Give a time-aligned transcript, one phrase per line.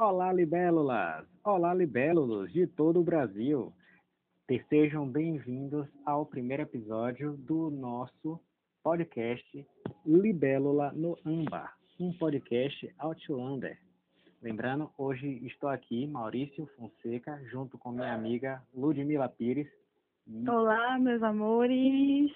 [0.00, 1.26] Olá, libélulas!
[1.42, 3.72] Olá, libélulos de todo o Brasil!
[4.68, 8.38] Sejam bem-vindos ao primeiro episódio do nosso
[8.80, 9.66] podcast
[10.06, 13.76] Libélula no Âmbar, um podcast Outlander.
[14.40, 19.66] Lembrando, hoje estou aqui, Maurício Fonseca, junto com minha amiga Ludmila Pires.
[20.46, 22.30] Olá, meus amores!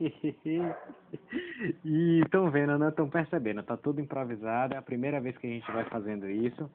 [1.84, 2.88] e estão vendo, né?
[2.88, 6.70] Estão percebendo, tá tudo improvisado, é a primeira vez que a gente vai fazendo isso.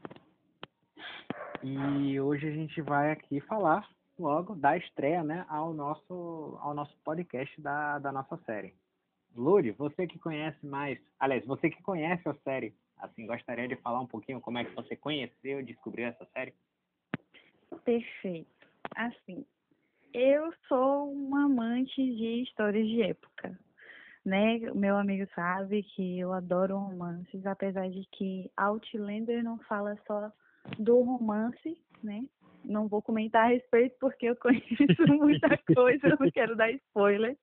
[1.64, 3.88] E hoje a gente vai aqui falar
[4.18, 8.74] logo da estreia, né, ao nosso ao nosso podcast da, da nossa série.
[9.36, 14.02] Luri, você que conhece mais, aliás, você que conhece a série, assim, gostaria de falar
[14.02, 16.54] um pouquinho como é que você conheceu descobriu essa série?
[17.86, 18.68] Perfeito.
[18.96, 19.46] Assim,
[20.14, 23.58] eu sou uma amante de histórias de época,
[24.26, 24.58] né?
[24.72, 30.32] O meu amigo sabe que eu adoro romances, apesar de que Outlander não fala só
[30.78, 32.24] do romance, né?
[32.64, 37.38] Não vou comentar a respeito porque eu conheço muita coisa, não quero dar spoiler.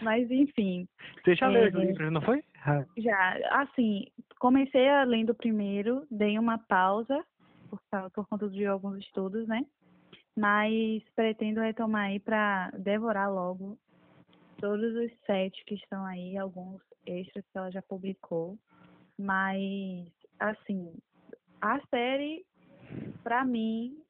[0.00, 0.88] Mas enfim.
[1.24, 2.42] Você já é, leu o livro, não foi?
[2.96, 4.06] Já, assim,
[4.38, 7.24] comecei a lendo o primeiro, dei uma pausa
[7.68, 7.80] por,
[8.12, 9.64] por conta de alguns estudos, né?
[10.38, 13.76] Mas pretendo retomar aí para devorar logo
[14.58, 18.56] todos os sete que estão aí, alguns extras que ela já publicou.
[19.18, 20.06] Mas,
[20.38, 20.94] assim,
[21.60, 22.46] a série,
[23.24, 24.00] para mim,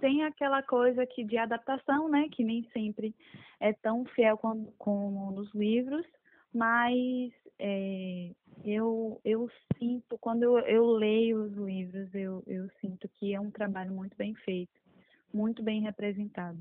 [0.00, 2.28] tem aquela coisa que de adaptação, né?
[2.32, 3.14] Que nem sempre
[3.60, 6.04] é tão fiel como, nos livros,
[6.52, 8.32] mas é,
[8.64, 9.48] eu, eu
[9.78, 14.16] sinto, quando eu, eu leio os livros, eu, eu sinto que é um trabalho muito
[14.16, 14.83] bem feito
[15.34, 16.58] muito bem representado.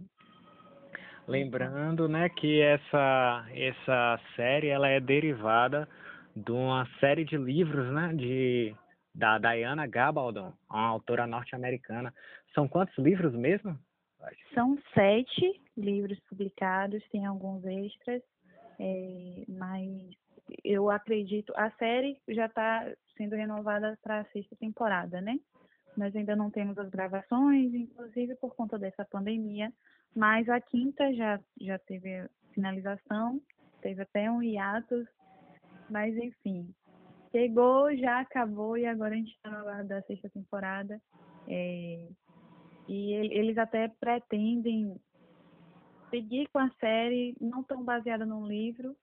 [1.28, 5.88] Lembrando, né, que essa essa série ela é derivada
[6.36, 8.76] de uma série de livros, né, de
[9.16, 12.14] da Diana Gabaldon, uma autora norte-americana.
[12.54, 13.78] São quantos livros mesmo?
[14.54, 18.22] São sete livros publicados, tem alguns extras,
[18.80, 19.90] é, mas
[20.64, 25.38] eu acredito a série já está sendo renovada para a sexta temporada, né?
[25.96, 29.72] Nós ainda não temos as gravações, inclusive por conta dessa pandemia,
[30.16, 33.42] mas a quinta já, já teve finalização,
[33.82, 35.08] teve até um hiatus,
[35.90, 36.74] mas enfim,
[37.32, 41.02] chegou, já acabou e agora a gente está no aguardo da sexta temporada.
[41.48, 42.08] É,
[42.88, 45.00] e eles até pretendem
[46.10, 48.96] seguir com a série, não tão baseada num livro,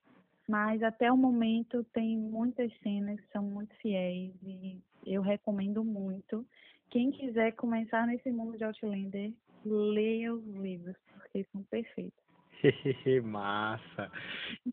[0.49, 6.47] mas até o momento tem muitas cenas que são muito fiéis e eu recomendo muito.
[6.91, 9.31] Quem quiser começar nesse mundo de Outlander,
[9.65, 12.19] leia os livros, porque são perfeitos.
[13.23, 14.11] Massa!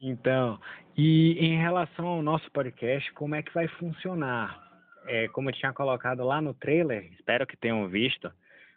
[0.02, 0.60] Então,
[0.98, 4.66] e em relação ao nosso podcast, como é que vai funcionar?
[5.06, 8.32] É, como eu tinha colocado lá no trailer, espero que tenham visto,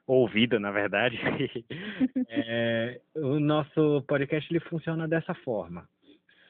[0.07, 1.19] ouvido, na verdade,
[2.29, 5.89] é, o nosso podcast ele funciona dessa forma.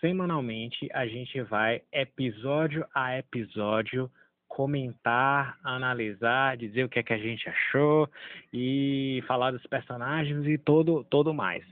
[0.00, 4.10] Semanalmente, a gente vai episódio a episódio
[4.50, 8.10] comentar, analisar, dizer o que é que a gente achou
[8.52, 11.64] e falar dos personagens e todo todo mais.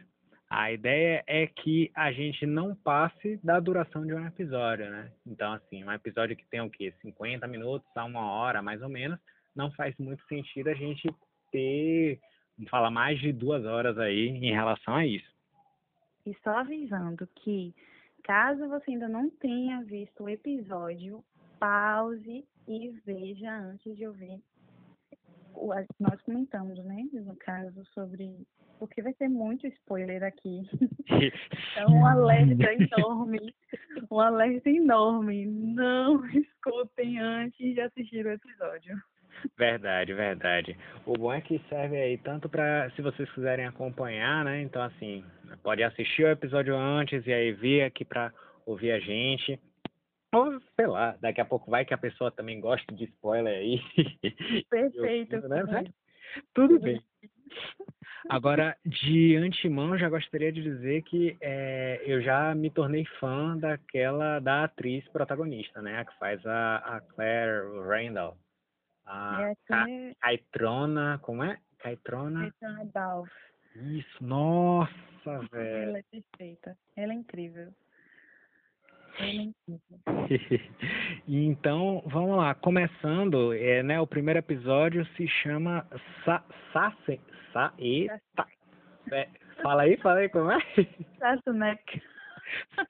[0.49, 5.11] A ideia é que a gente não passe da duração de um episódio, né?
[5.27, 6.95] Então, assim, um episódio que tem o quê?
[7.03, 9.19] 50 minutos a uma hora, mais ou menos,
[9.55, 11.11] não faz muito sentido a gente
[11.51, 12.21] ter,
[12.71, 15.29] falar mais de duas horas aí em relação a isso.
[16.25, 17.75] E só avisando que,
[18.29, 21.25] caso você ainda não tenha visto o episódio,
[21.59, 24.39] pause e veja antes de ouvir.
[25.99, 28.47] Nós comentamos, né, no caso, sobre.
[28.79, 30.63] Porque vai ter muito spoiler aqui.
[31.75, 33.53] então, um alerta enorme.
[34.09, 35.47] Um alerta enorme.
[35.47, 38.95] Não escutem antes de assistir o episódio.
[39.57, 40.77] Verdade, verdade.
[41.07, 44.63] O bom é que serve aí tanto para se vocês quiserem acompanhar, né?
[44.63, 45.25] Então assim,
[45.63, 48.33] pode assistir o episódio antes e aí vir aqui para
[48.67, 49.61] ouvir a gente.
[50.33, 53.81] Ou, sei lá, daqui a pouco vai que a pessoa também gosta de spoiler aí.
[54.69, 55.37] Perfeito.
[55.37, 55.85] Eu, né?
[56.55, 57.03] Tudo bem.
[58.29, 64.39] Agora, de antemão, já gostaria de dizer que é, eu já me tornei fã daquela,
[64.39, 65.99] da atriz protagonista, né?
[65.99, 68.37] A que faz a, a Claire Randall.
[69.09, 69.87] A é, Ca,
[70.21, 71.59] Caitrona, como é?
[71.79, 72.53] Caitrona?
[72.61, 73.31] Caitrona Balf.
[73.75, 75.51] Isso, nossa, velho.
[75.89, 76.77] Ela é perfeita.
[76.95, 77.73] Ela é incrível.
[81.27, 82.55] então, vamos lá.
[82.55, 85.87] Começando, é, né, o primeiro episódio se chama
[86.25, 87.21] Sa Sasse...
[87.53, 88.21] Sa Eita.
[89.11, 89.27] É,
[89.63, 90.59] fala aí, fala aí como é?
[91.19, 92.03] Sassenec.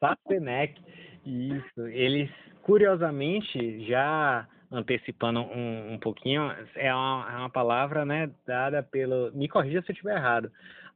[0.01, 0.83] Sassenec.
[1.25, 1.87] Isso.
[1.87, 2.31] Eles,
[2.63, 6.43] curiosamente, já antecipando um, um pouquinho,
[6.75, 10.53] é uma, é uma palavra, né, dada pelo, me corrija se eu estiver errado,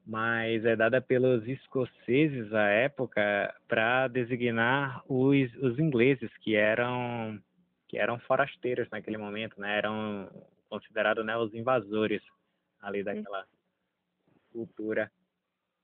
[0.07, 7.41] mas é dada pelos escoceses à época para designar os, os ingleses que eram
[7.89, 9.77] que eram forasteiros naquele momento, né?
[9.77, 10.31] Eram
[10.71, 12.23] considerados né, os invasores
[12.81, 13.45] ali daquela
[14.51, 15.13] cultura.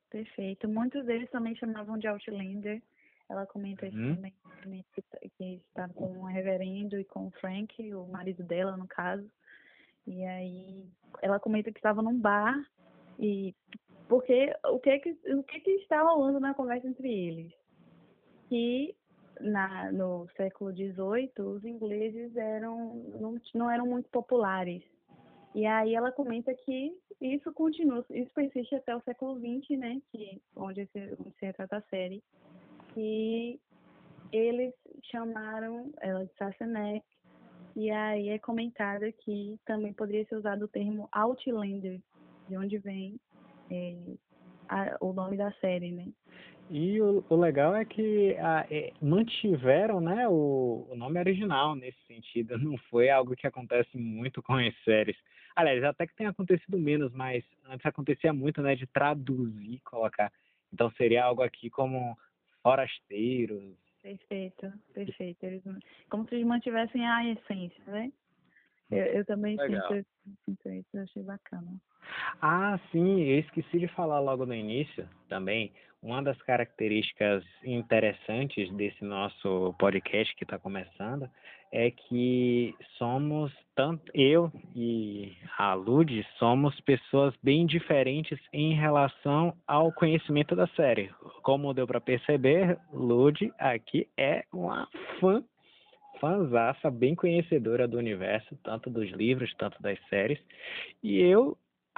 [0.08, 0.67] Perfeito.
[0.67, 2.82] Muitos deles também chamavam de Outlander.
[3.28, 4.16] Ela comenta isso uhum.
[4.16, 5.02] também, que,
[5.36, 9.30] que está com o reverendo e com o Frank, o marido dela, no caso.
[10.06, 10.88] E aí
[11.20, 12.56] ela comenta que estava num bar
[13.19, 13.54] e
[14.08, 17.52] porque o que que o que que está rolando na conversa entre eles?
[18.48, 18.96] Que
[19.38, 24.82] na, no século XVIII os ingleses eram não, não eram muito populares.
[25.54, 30.00] E aí ela comenta que isso continua, isso persiste até o século XX, né?
[30.10, 32.22] Que onde se, onde se retrata a série,
[32.98, 33.60] que
[34.32, 34.74] eles
[35.08, 37.04] chamaram ela de Sassenec
[37.76, 42.00] e aí é comentado que também poderia ser usado o termo Outlander,
[42.48, 43.20] de onde vem
[43.70, 43.94] é,
[44.68, 46.08] a, o nome da série, né?
[46.68, 51.98] E o, o legal é que a, é, mantiveram né, o, o, nome original nesse
[52.08, 52.58] sentido.
[52.58, 55.16] Não foi algo que acontece muito com as séries.
[55.54, 60.32] Aliás, até que tem acontecido menos, mas antes acontecia muito né, de traduzir, colocar.
[60.72, 62.18] Então seria algo aqui como
[62.70, 63.76] forasteiros.
[64.03, 65.44] Perfeito, perfeito.
[65.44, 65.62] Eles,
[66.09, 68.12] como se eles mantivessem a essência, né?
[68.91, 70.06] Eu, eu também sinto,
[70.44, 71.81] sinto isso, eu achei bacana.
[72.41, 75.73] Ah, sim, eu esqueci de falar logo no início também.
[76.00, 81.28] Uma das características interessantes desse nosso podcast que está começando
[81.72, 89.92] é que somos, tanto eu e a Lud, somos pessoas bem diferentes em relação ao
[89.92, 91.10] conhecimento da série.
[91.42, 95.42] Como deu para perceber, Lud aqui é uma fã
[96.20, 100.38] fanzaça, bem conhecedora do universo, tanto dos livros, tanto das séries.
[101.02, 101.56] E eu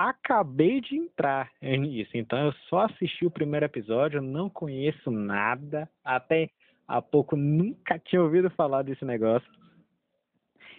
[0.09, 6.49] acabei de entrar nisso, então eu só assisti o primeiro episódio, não conheço nada, até
[6.89, 9.51] há pouco nunca tinha ouvido falar desse negócio.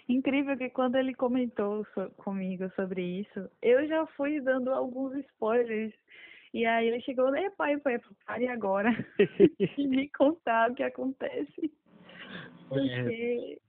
[0.09, 5.93] Incrível que quando ele comentou so comigo sobre isso, eu já fui dando alguns spoilers.
[6.53, 8.89] E aí ele chegou, e pai, pai, pare agora
[9.77, 11.71] e me contar o que acontece.
[12.67, 13.61] Porque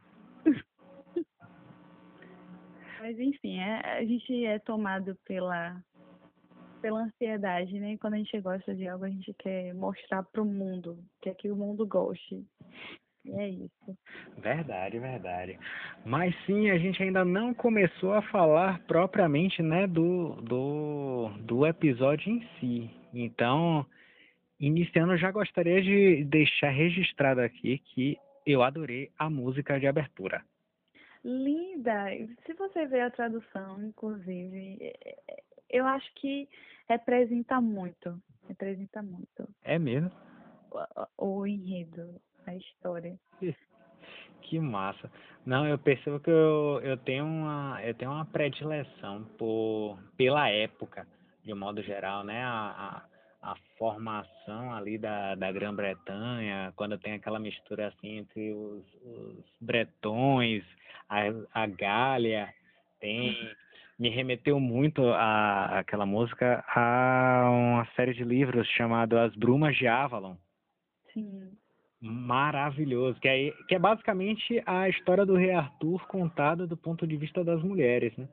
[3.03, 5.77] mas enfim, é, a gente é tomado pela,
[6.81, 7.99] pela ansiedade, né?
[8.01, 11.51] Quando a gente gosta de algo, a gente quer mostrar para o mundo, quer que
[11.51, 12.47] o mundo goste.
[13.25, 13.99] E é isso.
[14.39, 15.59] Verdade, verdade.
[16.05, 22.31] Mas sim, a gente ainda não começou a falar propriamente, né, do, do, do episódio
[22.31, 22.89] em si.
[23.13, 23.85] Então,
[24.61, 28.17] iniciando, já gostaria de deixar registrado aqui que
[28.47, 30.41] eu adorei a música de abertura
[31.25, 32.07] linda.
[32.47, 36.49] Se você ver a tradução, inclusive, é, é, eu acho que
[36.89, 38.21] representa muito.
[38.49, 39.49] Representa muito.
[39.65, 40.11] É mesmo?
[41.19, 43.19] O, o enredo, a história.
[44.43, 45.11] Que massa.
[45.47, 51.07] Não, eu percebo que eu, eu tenho uma eu tenho uma predileção por pela época,
[51.45, 52.43] de modo geral, né?
[52.45, 53.05] A,
[53.43, 59.45] a, a formação ali da, da Grã-Bretanha, quando tem aquela mistura assim entre os, os
[59.61, 60.65] bretões,
[61.13, 62.53] a, a Gália,
[63.01, 63.37] tem
[63.99, 69.87] me remeteu muito a aquela música a uma série de livros chamado As Brumas de
[69.87, 70.35] Avalon.
[71.13, 71.53] Sim.
[72.01, 77.17] Maravilhoso, que é, que é basicamente a história do rei Arthur contada do ponto de
[77.17, 78.29] vista das mulheres, né?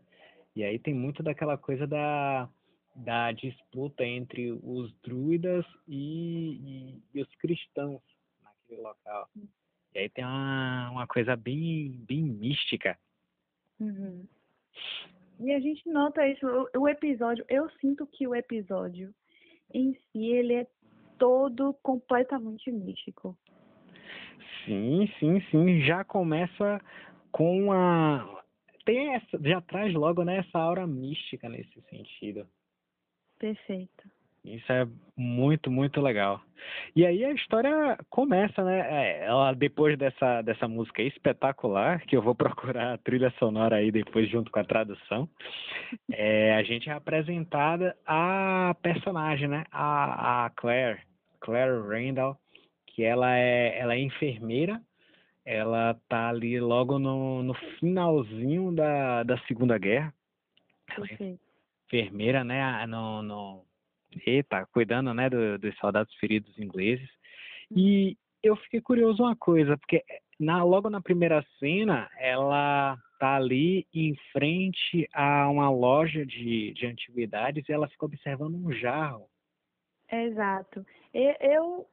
[0.55, 2.49] E aí tem muito daquela coisa da,
[2.95, 8.01] da disputa entre os druidas e, e, e os cristãos
[8.41, 9.29] naquele local.
[9.93, 12.97] E aí tem uma, uma coisa bem, bem mística.
[13.79, 14.27] Uhum.
[15.39, 19.13] E a gente nota isso, o, o episódio, eu sinto que o episódio
[19.73, 20.67] em si, ele é
[21.17, 23.37] todo completamente místico.
[24.65, 25.81] Sim, sim, sim.
[25.81, 26.81] Já começa
[27.31, 28.43] com a.
[28.85, 32.47] Tem essa, já traz logo né, essa aura mística nesse sentido.
[33.37, 34.09] Perfeito.
[34.43, 36.41] Isso é muito, muito legal.
[36.95, 38.79] E aí a história começa, né?
[38.79, 43.91] É, ela depois dessa, dessa música espetacular, que eu vou procurar a trilha sonora aí
[43.91, 45.29] depois junto com a tradução,
[46.11, 49.65] é, a gente é apresentada a personagem, né?
[49.71, 51.01] A, a Claire,
[51.41, 52.37] Claire Randall,
[52.87, 54.81] que ela é, ela é enfermeira,
[55.45, 60.13] ela tá ali logo no, no finalzinho da, da Segunda Guerra.
[60.95, 61.35] Ela é
[61.87, 62.85] enfermeira, né?
[62.85, 63.68] No, no
[64.25, 67.09] Eita, cuidando, né, do, dos soldados feridos ingleses.
[67.71, 70.03] E eu fiquei curioso uma coisa, porque
[70.39, 76.85] na, logo na primeira cena, ela tá ali em frente a uma loja de, de
[76.85, 79.29] antiguidades e ela fica observando um jarro.
[80.09, 80.85] Exato.
[81.13, 81.85] Eu,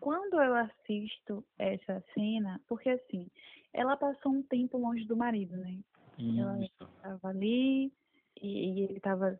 [0.00, 3.28] quando eu assisto essa cena, porque assim,
[3.72, 5.78] ela passou um tempo longe do marido, né?
[6.18, 6.90] Ela Isso.
[6.96, 7.92] estava ali
[8.40, 9.38] e, e ele estava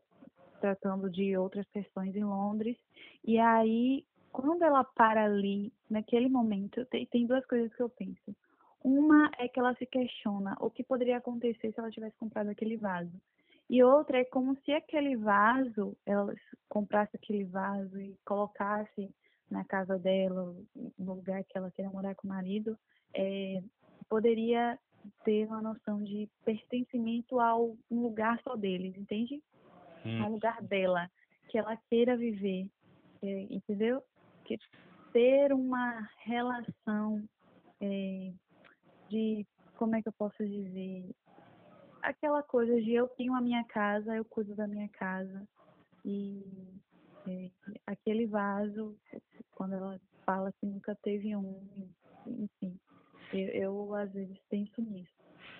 [0.64, 2.78] tratando de outras questões em Londres.
[3.22, 4.02] E aí,
[4.32, 8.34] quando ela para ali, naquele momento, tem, tem duas coisas que eu penso.
[8.82, 12.78] Uma é que ela se questiona o que poderia acontecer se ela tivesse comprado aquele
[12.78, 13.12] vaso.
[13.68, 16.34] E outra é como se aquele vaso, ela
[16.66, 19.14] comprasse aquele vaso e colocasse
[19.50, 20.54] na casa dela,
[20.98, 22.78] no lugar que ela queira morar com o marido,
[23.14, 23.62] eh,
[24.08, 24.78] poderia
[25.24, 29.42] ter uma noção de pertencimento a um lugar só deles, entende?
[30.04, 30.32] Um Hum.
[30.32, 31.10] lugar dela,
[31.48, 32.68] que ela queira viver,
[33.22, 34.02] eh, entendeu?
[34.44, 34.58] Que
[35.12, 37.24] ter uma relação
[37.80, 38.32] eh,
[39.08, 39.46] de,
[39.76, 41.14] como é que eu posso dizer?
[42.02, 45.48] Aquela coisa de eu tenho a minha casa, eu cuido da minha casa.
[46.04, 46.42] E
[47.26, 47.50] eh,
[47.86, 48.96] aquele vaso,
[49.52, 51.88] quando ela fala que nunca teve um,
[52.26, 52.78] enfim,
[53.32, 55.12] eu, eu às vezes penso nisso.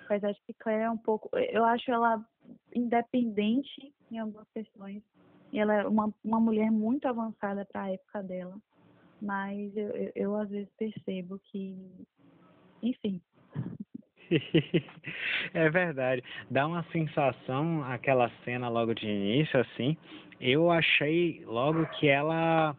[0.05, 2.23] Apesar de que Claire é um pouco, eu acho ela
[2.75, 5.03] independente em algumas questões.
[5.51, 8.57] E ela é uma, uma mulher muito avançada para a época dela.
[9.21, 11.77] Mas eu, eu, eu às vezes percebo que,
[12.81, 13.21] enfim,
[15.53, 16.23] É verdade.
[16.49, 19.97] Dá uma sensação, aquela cena logo de início, assim.
[20.39, 22.75] Eu achei logo que ela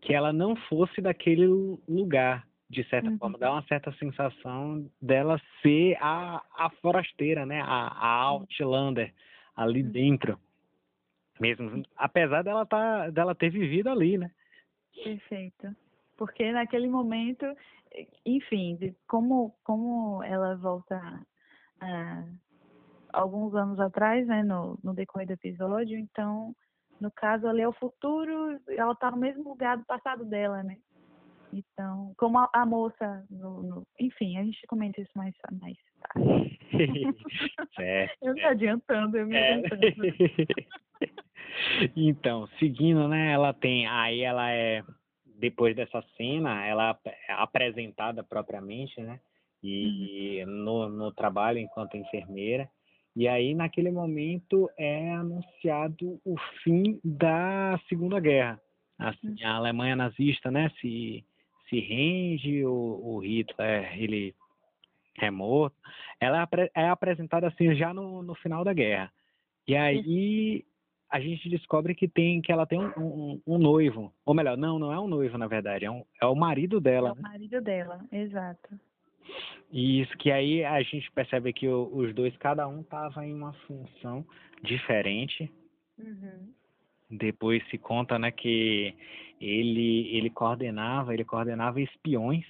[0.00, 3.18] que ela não fosse daquele lu- lugar, de certa Uhum.
[3.18, 3.38] forma.
[3.38, 7.60] Dá uma certa sensação dela ser a, a forasteira, né?
[7.60, 9.12] A, a Outlander
[9.54, 9.90] ali Uhum.
[9.90, 10.38] dentro.
[11.42, 14.30] Mesmo, apesar dela tá, dela ter vivido ali, né?
[15.02, 15.74] Perfeito.
[16.16, 17.44] Porque naquele momento,
[18.24, 21.00] enfim, de como, como ela volta
[21.80, 22.24] ah,
[23.12, 26.54] alguns anos atrás, né, no, no decorrer do episódio, então,
[27.00, 30.76] no caso ali é o futuro, ela tá no mesmo lugar do passado dela, né?
[31.52, 35.76] Então, como a, a moça, no, no- enfim, a gente comenta isso mais, mais
[37.76, 38.16] certo.
[38.22, 39.54] Eu me adiantando, eu me É.
[39.54, 39.84] adiantando.
[41.96, 44.82] então, seguindo, né, ela tem, aí ela é,
[45.38, 49.20] depois dessa cena, ela é apresentada propriamente, né,
[49.62, 52.68] e no, no trabalho enquanto enfermeira,
[53.14, 58.60] e aí naquele momento é anunciado o fim da Segunda Guerra.
[58.98, 61.24] Assim, a Alemanha nazista, né, se,
[61.68, 64.34] se rende, o, o Hitler, ele
[65.20, 65.76] é morto.
[66.20, 69.12] Ela é apre- é apresentada assim já no, no final da guerra.
[69.66, 70.64] E aí
[71.10, 74.78] a gente descobre que tem que ela tem um, um, um noivo, ou melhor, não,
[74.78, 77.12] não é um noivo na verdade, é, um, é o marido É dela.
[77.12, 77.22] o né?
[77.22, 78.80] marido dela, exato.
[79.70, 83.32] E isso que aí a gente percebe que o- os dois, cada um tava em
[83.32, 84.26] uma função
[84.62, 85.50] diferente.
[85.98, 86.52] Uhum.
[87.10, 88.94] Depois se conta, né, que
[89.40, 92.44] ele ele coordenava, ele coordenava espiões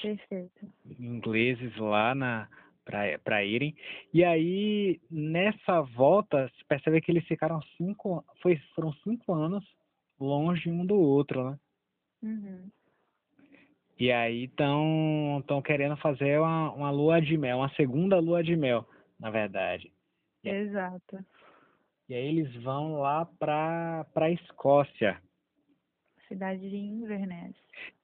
[0.00, 0.66] Perfeito.
[0.98, 2.48] ingleses lá na
[2.84, 3.74] para irem.
[4.12, 9.64] E aí nessa volta se percebe que eles ficaram cinco, foi foram cinco anos
[10.20, 11.58] longe um do outro, né?
[12.22, 12.70] Uhum.
[13.98, 18.56] E aí estão estão querendo fazer uma, uma lua de mel, uma segunda lua de
[18.56, 18.86] mel,
[19.18, 19.92] na verdade.
[20.42, 21.24] Exato.
[22.08, 25.20] E aí eles vão lá para para Escócia.
[26.34, 27.54] Cidade de Inverness.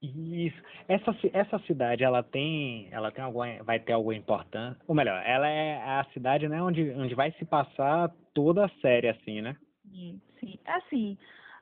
[0.00, 0.62] Isso.
[0.86, 4.80] Essa essa cidade, ela tem ela tem alguma vai ter alguma importância?
[4.86, 9.08] Ou melhor, ela é a cidade, né, onde onde vai se passar toda a série
[9.08, 9.56] assim, né?
[9.90, 10.58] Sim, sim.
[10.64, 11.18] Assim,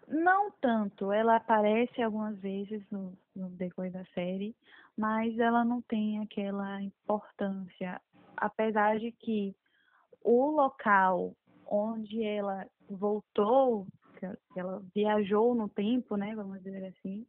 [0.07, 1.11] não tanto.
[1.11, 4.55] Ela aparece algumas vezes no, no decorrer da série,
[4.95, 7.99] mas ela não tem aquela importância.
[8.37, 9.57] Apesar de que
[10.23, 11.33] o local
[11.67, 13.87] onde ela voltou,
[14.19, 17.25] que ela- que ela viajou no tempo, né, vamos dizer assim,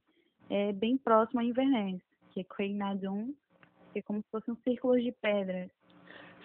[0.50, 3.34] é bem próximo a Inverness, que é Craignadoon,
[3.94, 5.70] que é como se fosse um círculo de pedras.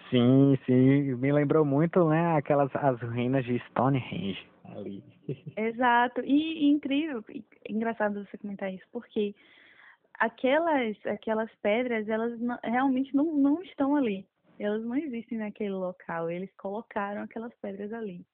[0.09, 5.03] Sim, sim, me lembrou muito, né, aquelas as ruínas de Stonehenge ali.
[5.57, 6.21] Exato.
[6.21, 9.33] E, e incrível, e engraçado você comentar isso, porque
[10.19, 14.27] aquelas, aquelas pedras, elas não- realmente não, não estão ali.
[14.59, 16.29] Elas não existem naquele local.
[16.29, 18.25] Eles colocaram aquelas pedras ali.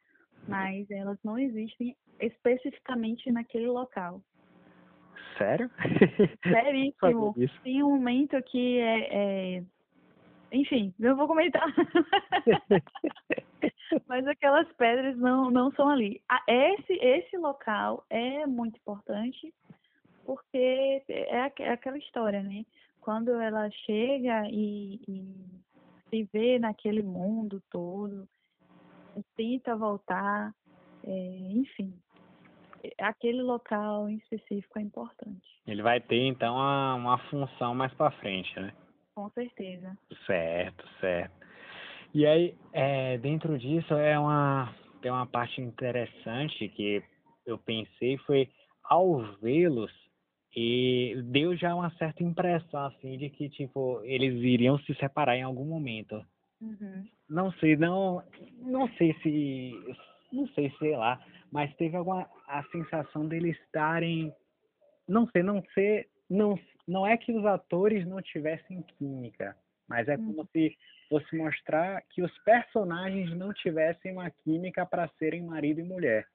[0.48, 4.22] Mas elas não existem especificamente naquele local.
[5.38, 5.70] Sério?
[6.44, 7.36] Seríssimo.
[7.64, 9.64] Tem um momento que é, é-
[10.52, 11.66] Enfim, eu vou comentar.
[14.08, 16.22] Mas aquelas pedras não, não são ali.
[16.48, 19.54] Esse, esse local é muito importante
[20.26, 22.66] porque é, é aquela história, né?
[23.02, 25.26] Quando ela chega e, e
[26.10, 28.28] se vê naquele mundo todo,
[29.36, 30.54] tenta voltar,
[31.04, 31.94] é, enfim,
[33.00, 35.48] aquele local em específico é importante.
[35.68, 38.74] Ele vai ter então uma, uma função mais para frente, né?
[39.14, 39.98] Com certeza.
[40.26, 41.34] Certo, certo.
[42.14, 47.04] E aí, é, dentro disso é uma tem uma parte interessante que
[47.46, 48.48] eu pensei foi
[48.84, 49.92] ao vê-los
[50.56, 55.44] e deu já uma certa impressão assim de que tipo eles iriam se separar em
[55.44, 56.24] algum momento.
[56.62, 57.08] Uhum.
[57.30, 58.24] Não sei, não
[58.58, 59.74] não sei se
[60.32, 61.20] não sei, sei lá,
[61.52, 64.34] mas teve alguma a sensação deles estarem
[65.08, 69.56] não sei, não sei, não não é que os atores não tivessem química,
[69.88, 70.48] mas é como uhum.
[70.52, 70.78] se
[71.10, 76.28] fosse mostrar que os personagens não tivessem uma química para serem marido e mulher.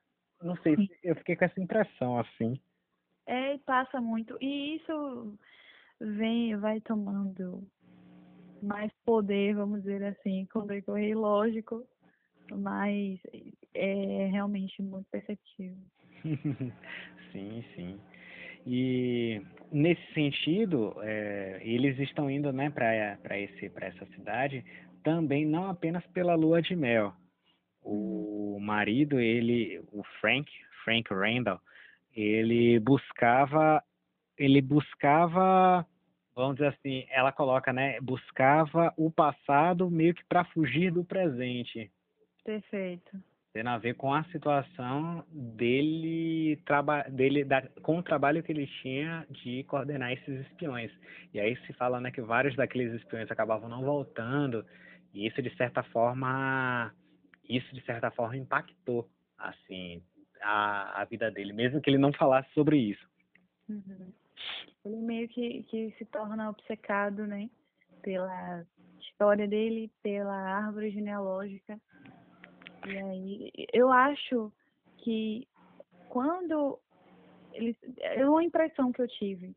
[0.43, 2.61] Não sei, eu fiquei com essa impressão assim.
[3.27, 4.37] É, passa muito.
[4.41, 5.39] E isso
[6.01, 7.67] vem, vai tomando
[8.63, 11.85] mais poder, vamos dizer assim, com decorrer lógico,
[12.51, 13.19] mas
[13.75, 15.77] é realmente muito perceptível.
[17.33, 18.01] sim, sim.
[18.67, 22.87] E nesse sentido, é, eles estão indo né, para
[23.37, 24.65] essa cidade
[25.07, 27.15] também não apenas pela lua de mel.
[27.81, 30.51] O marido, ele, o Frank,
[30.83, 31.61] Frank Randall,
[32.13, 33.81] ele buscava,
[34.37, 35.87] ele buscava,
[36.37, 41.91] vamos dizer assim, ela coloca, né, buscava o passado meio que para fugir do presente.
[42.45, 43.19] Perfeito
[43.57, 46.63] tendo a ver com a situação dele,
[47.09, 50.93] dele da, com o trabalho que ele tinha de coordenar esses espiões.
[51.33, 54.63] E aí se fala né, que vários daqueles espiões acabavam não voltando,
[55.15, 56.93] e isso de certa forma
[57.49, 60.03] isso de certa forma impactou assim
[60.43, 63.09] a, a vida dele, mesmo que ele não falasse sobre isso.
[63.71, 64.13] Uhum.
[64.85, 67.51] Ele meio que, que se torna obcecado, né,
[68.03, 68.65] pela
[69.01, 71.81] história dele, pela árvore genealógica
[72.87, 74.53] e aí, eu acho
[74.99, 75.47] que
[76.09, 76.79] quando
[77.53, 77.77] eles.
[77.99, 79.57] É uma impressão que eu tive,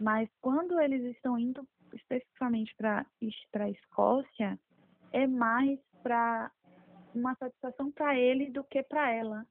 [0.00, 3.04] mas quando eles estão indo especificamente para
[3.54, 4.58] a Escócia,
[5.12, 6.50] é mais para
[7.12, 9.44] uma satisfação para ele do que para ela.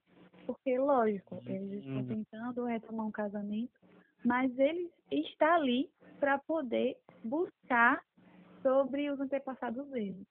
[0.46, 2.08] Porque, lógico, eles estão uhum.
[2.08, 3.80] tentando retomar um casamento,
[4.26, 8.02] mas ele está ali para poder buscar
[8.62, 10.26] sobre os antepassados dele.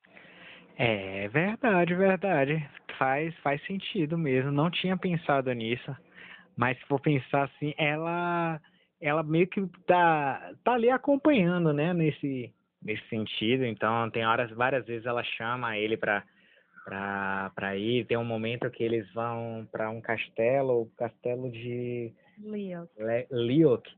[0.76, 2.68] É verdade, verdade.
[2.98, 4.50] Faz, faz sentido mesmo.
[4.50, 5.94] Não tinha pensado nisso.
[6.56, 8.60] Mas se for pensar assim, ela
[9.00, 13.64] ela meio que tá, tá ali acompanhando, né, nesse, nesse sentido.
[13.64, 16.24] Então, tem horas, várias vezes ela chama ele para
[16.84, 18.06] para ir.
[18.06, 22.90] Tem um momento que eles vão para um castelo, o castelo de Leok.
[23.30, 23.90] Leok.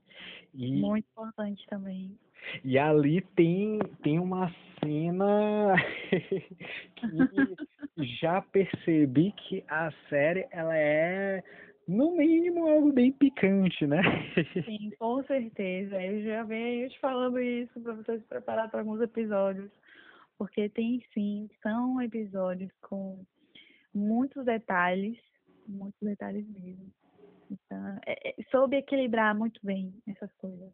[0.54, 2.16] E, Muito importante também.
[2.62, 5.74] E ali tem, tem uma cena
[6.96, 11.42] que já percebi que a série ela é
[11.86, 14.02] no mínimo algo bem picante, né?
[14.64, 16.00] Sim, com certeza.
[16.02, 19.70] Eu já venho te falando isso para você se preparar para alguns episódios,
[20.38, 23.24] porque tem sim, são episódios com
[23.92, 25.18] muitos detalhes,
[25.66, 26.90] muitos detalhes mesmo.
[27.54, 30.72] Então, é, é, soube equilibrar muito bem essas coisas.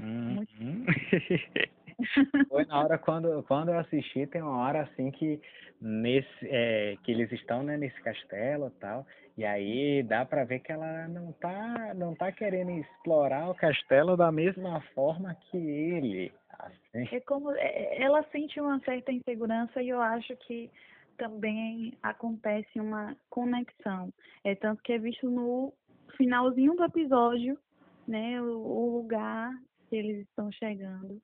[0.00, 0.86] Uhum.
[2.48, 5.40] Foi na hora quando, quando eu assisti, tem uma hora assim que
[5.80, 9.04] nesse é, que eles estão né, nesse castelo e tal,
[9.36, 14.16] e aí dá para ver que ela não tá não tá querendo explorar o castelo
[14.16, 16.32] da mesma forma que ele.
[16.60, 17.16] Assim.
[17.16, 20.70] É como é, ela sente uma certa insegurança e eu acho que
[21.16, 24.12] também acontece uma conexão.
[24.44, 25.72] É tanto que é visto no
[26.18, 27.58] finalzinho do episódio,
[28.06, 29.50] né, o, o lugar
[29.88, 31.18] que eles estão chegando.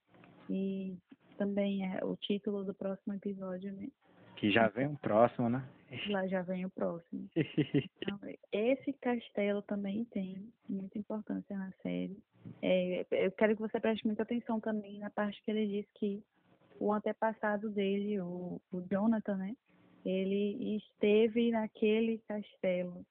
[0.49, 0.97] E
[1.37, 3.89] também é o título do próximo episódio, né?
[4.37, 5.63] Que já vem o próximo, né?
[6.09, 7.29] Lá já vem o próximo.
[8.07, 8.19] Então,
[8.53, 10.37] esse castelo também tem
[10.69, 12.19] muita importância na série.
[12.61, 16.23] É, eu quero que você preste muita atenção também na parte que ele diz que
[16.79, 19.57] o antepassado dele, o, o Jonathan, né?
[20.05, 23.07] Ele esteve naquele castelo.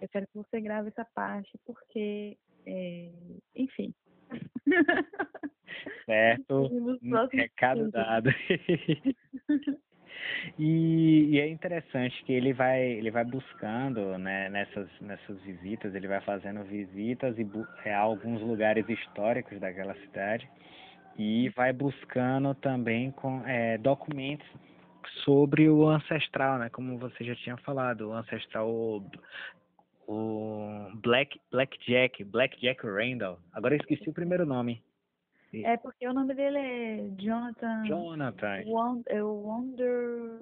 [0.00, 3.10] Eu quero que você grave essa parte porque, é,
[3.54, 3.94] enfim,
[6.06, 6.70] Certo.
[7.32, 8.30] Recado dado.
[10.58, 16.08] E, e, é interessante que ele vai ele vai buscando né, nessas nessas visitas ele
[16.08, 17.46] vai fazendo visitas e
[17.84, 20.48] é, alguns lugares históricos daquela cidade
[21.18, 24.48] e vai buscando também com é, documentos
[25.22, 29.04] sobre o ancestral né como você já tinha falado o ancestral
[30.06, 33.38] o Black Black Jack, Black Jack Randall.
[33.52, 34.82] Agora eu esqueci o primeiro nome.
[35.52, 37.84] É porque o nome dele é Jonathan.
[37.86, 38.62] Jonathan.
[38.66, 40.40] Wonder, Wonder.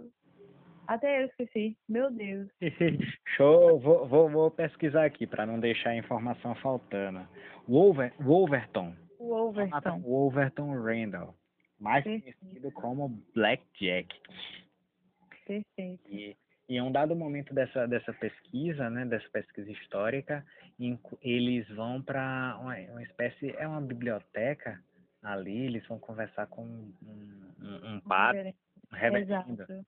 [0.86, 1.76] Até eu esqueci.
[1.88, 2.48] Meu Deus.
[3.36, 3.78] Show.
[3.78, 7.26] Vou, vou, vou pesquisar aqui para não deixar a informação faltando.
[7.68, 8.94] Wolver, Wolverton.
[9.18, 10.00] Wolverton.
[10.00, 11.34] Wolverton Randall.
[11.78, 12.38] Mais Perfeito.
[12.38, 14.14] conhecido como Blackjack.
[15.46, 16.10] Perfeito.
[16.10, 16.36] E,
[16.68, 20.44] e em um dado momento dessa, dessa pesquisa, né, dessa pesquisa histórica,
[21.22, 24.82] eles vão para uma, uma espécie, é uma biblioteca
[25.22, 26.92] ali, eles vão conversar com um,
[27.60, 28.54] um, um padre,
[28.92, 29.62] um reverendo.
[29.62, 29.86] Exato.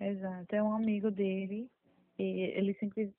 [0.00, 0.54] Exato.
[0.54, 1.68] É um amigo dele.
[2.18, 3.12] E eles sempre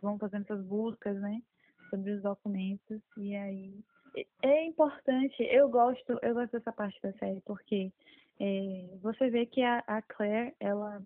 [0.00, 1.42] vão fazendo essas buscas, né?
[1.90, 3.00] Sobre os documentos.
[3.16, 3.74] E aí.
[4.16, 7.92] é- É importante, eu gosto, eu gosto dessa parte da série, porque
[8.38, 11.02] é, você vê que a, a Claire, ela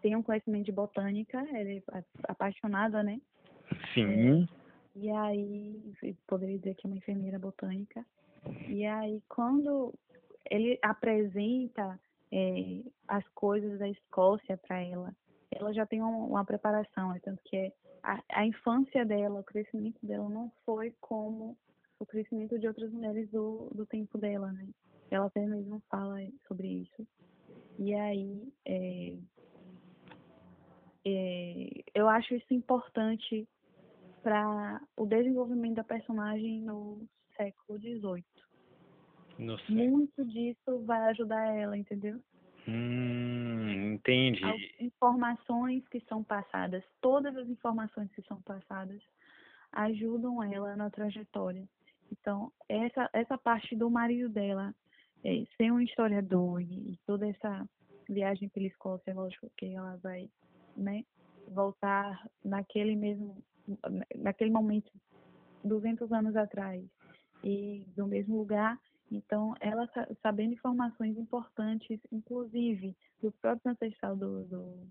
[0.00, 3.20] tem um conhecimento de botânica, ela é apaixonada, né?
[3.94, 4.48] Sim.
[4.96, 5.94] E aí,
[6.26, 8.04] poderia dizer que é uma enfermeira botânica.
[8.68, 9.94] E aí, quando
[10.50, 11.98] ele apresenta
[12.32, 15.14] eh, as coisas da Escócia para ela,
[15.50, 17.14] ela já tem uma, uma preparação.
[17.14, 21.56] É tanto que é, a, a infância dela, o crescimento dela não foi como
[21.98, 24.66] o crescimento de outras mulheres do, do tempo dela, né?
[25.10, 27.06] Ela até mesmo fala sobre isso.
[27.78, 29.16] E aí, eh,
[31.04, 33.48] eh, eu acho isso importante
[34.22, 38.24] para o desenvolvimento da personagem no século XVIII.
[39.68, 42.20] Muito disso vai ajudar ela, entendeu?
[42.68, 44.44] Hum, entendi.
[44.44, 49.00] As informações que são passadas, todas as informações que são passadas,
[49.72, 51.66] ajudam ela na trajetória.
[52.12, 54.74] Então, essa, essa parte do marido dela,
[55.24, 57.66] é, ser um historiador e, e toda essa
[58.08, 60.28] viagem pela Escócia, lógico que ela vai
[60.80, 61.04] né,
[61.48, 63.42] voltar naquele mesmo,
[64.16, 64.90] naquele momento,
[65.62, 66.82] 200 anos atrás,
[67.44, 68.78] e do mesmo lugar.
[69.10, 74.88] Então, ela sa- sabendo informações importantes, inclusive do próprio ancestral do, do,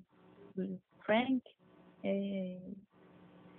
[0.55, 1.41] do Frank,
[2.03, 2.59] é,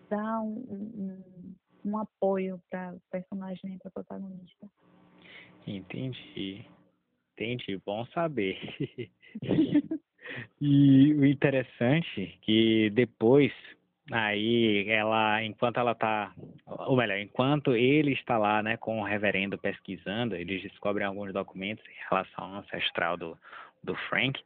[0.09, 4.71] dá um, um, um apoio para personagem, para a protagonista.
[5.67, 6.67] Entendi.
[7.35, 7.77] Entendi.
[7.87, 8.59] Bom saber.
[10.61, 13.53] E o interessante é que depois,
[14.11, 16.33] aí ela, enquanto ela tá,
[16.67, 21.85] ou melhor, enquanto ele está lá, né, com o reverendo pesquisando, eles descobrem alguns documentos
[21.87, 23.39] em relação ao ancestral do,
[23.83, 24.41] do Frank,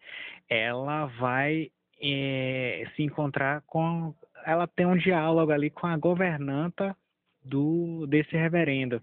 [0.48, 6.96] ela vai eh, se encontrar com, ela tem um diálogo ali com a governanta
[7.42, 9.02] do desse reverendo,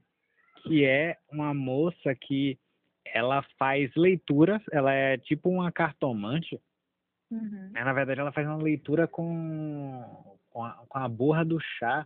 [0.64, 2.58] que é uma moça que
[3.06, 6.60] ela faz leituras, ela é tipo uma cartomante,
[7.32, 7.70] Uhum.
[7.72, 7.84] né?
[7.84, 12.06] Na verdade, ela faz uma leitura com, com, a, com a borra do chá,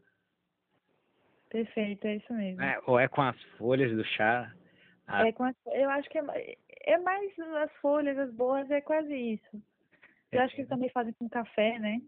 [1.49, 2.59] Perfeito, é isso mesmo.
[2.59, 2.77] né?
[2.85, 4.51] ou é com as folhas do chá.
[5.07, 7.31] A- É com as- eu acho que é, é mais
[7.63, 9.61] as folhas, as boas, é quase isso.
[10.31, 12.01] Eu acho que eles também fazem com café, né?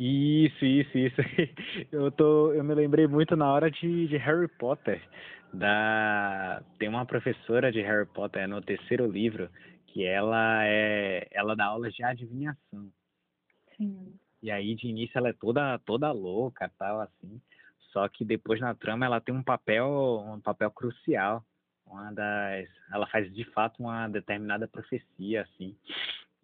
[0.00, 1.16] Isso, isso, isso.
[1.92, 5.00] Eu tô, eu me lembrei muito na hora de, de Harry Potter.
[5.52, 9.48] Da, tem uma professora de Harry Potter no terceiro livro
[9.88, 12.90] que ela é, ela dá aulas de adivinhação.
[13.76, 14.14] Sim.
[14.42, 17.40] E aí de início ela é toda toda louca, tal assim.
[17.92, 19.88] Só que depois na trama ela tem um papel
[20.26, 21.44] um papel crucial.
[21.86, 25.76] Uma das, ela faz de fato uma determinada profecia assim.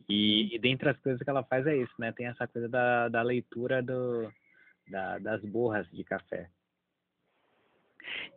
[0.09, 2.13] E, e dentre as coisas que ela faz é isso, né?
[2.13, 4.33] Tem essa coisa da, da leitura do,
[4.89, 6.49] da, das borras de café.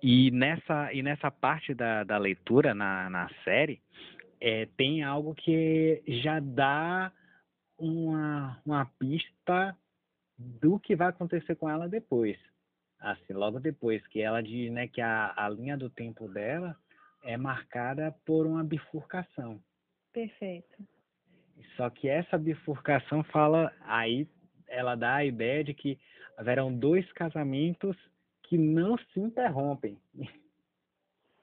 [0.02, 3.82] E nessa, e nessa parte da, da leitura na, na série,
[4.40, 7.12] é, tem algo que já dá
[7.78, 9.76] uma, uma pista
[10.38, 12.38] do que vai acontecer com ela depois.
[13.00, 16.76] Assim, logo depois, que ela diz né, que a, a linha do tempo dela
[17.24, 19.62] é marcada por uma bifurcação.
[20.14, 20.78] Perfeito.
[21.76, 24.28] Só que essa bifurcação fala, aí
[24.68, 26.00] ela dá a ideia de que
[26.38, 27.96] haverão dois casamentos
[28.48, 29.98] que não se interrompem.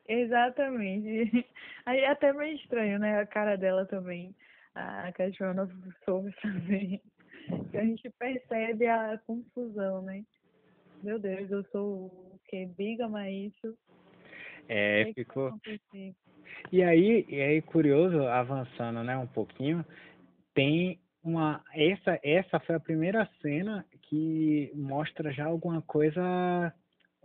[0.09, 1.47] Exatamente.
[1.87, 3.21] Aí é até meio estranho, né?
[3.21, 4.35] A cara dela também.
[4.75, 5.69] A cachorra
[6.05, 7.01] soube fazer.
[7.71, 10.25] Que a gente percebe a confusão, né?
[11.03, 12.67] Meu Deus, eu sou o quê?
[12.75, 13.77] Bígama, é isso?
[14.67, 15.53] É, que que ficou.
[16.73, 19.85] E aí, e aí curioso, avançando, né, um pouquinho,
[20.55, 26.73] tem uma essa essa foi a primeira cena que mostra já alguma coisa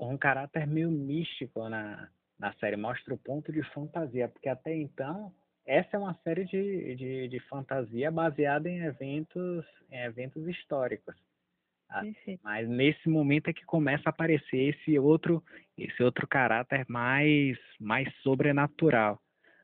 [0.08, 2.10] um caráter meio místico na
[2.40, 5.34] na série, mostra o ponto de fantasia, porque até então
[5.66, 11.16] essa é uma série de, de, de fantasia baseada em eventos em eventos históricos.
[11.90, 12.04] Ah,
[12.44, 15.44] mas nesse momento é que começa a aparecer esse outro,
[15.76, 19.20] esse outro caráter mais, mais sobrenatural.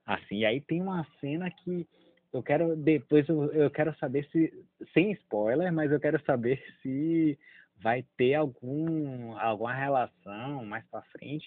[0.06, 1.88] Assim, e aí tem uma cena que
[2.34, 4.52] eu quero depois eu, eu quero saber se
[4.94, 7.38] sem spoiler, mas eu quero saber se
[7.78, 11.46] vai ter algum alguma relação mais para frente,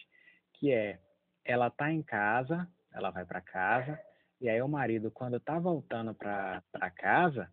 [0.55, 0.99] que é
[1.45, 3.99] ela tá em casa, ela vai para casa
[4.41, 7.51] e aí o marido quando tá voltando para casa,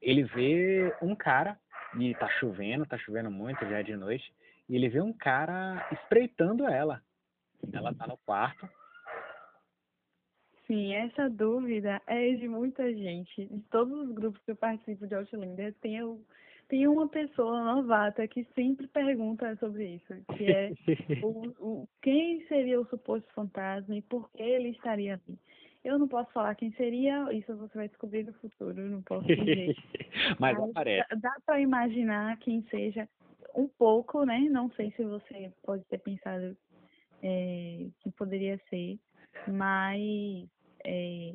[0.00, 1.58] ele vê um cara
[1.98, 4.32] e tá chovendo, tá chovendo muito, já é de noite,
[4.68, 7.02] e ele vê um cara espreitando ela.
[7.72, 8.68] Ela tá no quarto.
[10.66, 13.46] Sim, essa dúvida é de muita gente.
[13.46, 15.98] De todos os grupos que eu participo de Outlander, tem,
[16.68, 20.72] tem uma pessoa novata que sempre pergunta sobre isso, que é
[21.24, 25.38] o, o, quem seria o suposto fantasma e por que ele estaria ali.
[25.84, 29.74] Eu não posso falar quem seria, isso você vai descobrir no futuro, não posso dizer.
[30.38, 31.08] Mas, Mas aparece.
[31.10, 33.08] Dá, dá para imaginar quem seja
[33.54, 34.40] um pouco, né?
[34.50, 36.56] Não sei se você pode ter pensado
[37.22, 38.98] é, que poderia ser,
[39.46, 40.46] mas
[40.84, 41.34] é,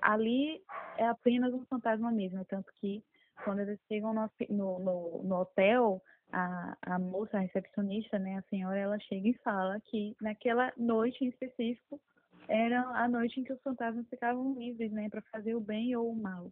[0.00, 0.60] ali
[0.98, 3.02] é apenas um fantasma mesmo, tanto que
[3.44, 6.02] quando eles chegam no, no, no, hotel,
[6.32, 11.24] a, a moça, a recepcionista, né, a senhora, ela chega e fala que naquela noite
[11.24, 12.00] em específico
[12.48, 16.10] era a noite em que os fantasmas ficavam livres, né, para fazer o bem ou
[16.10, 16.50] o mal.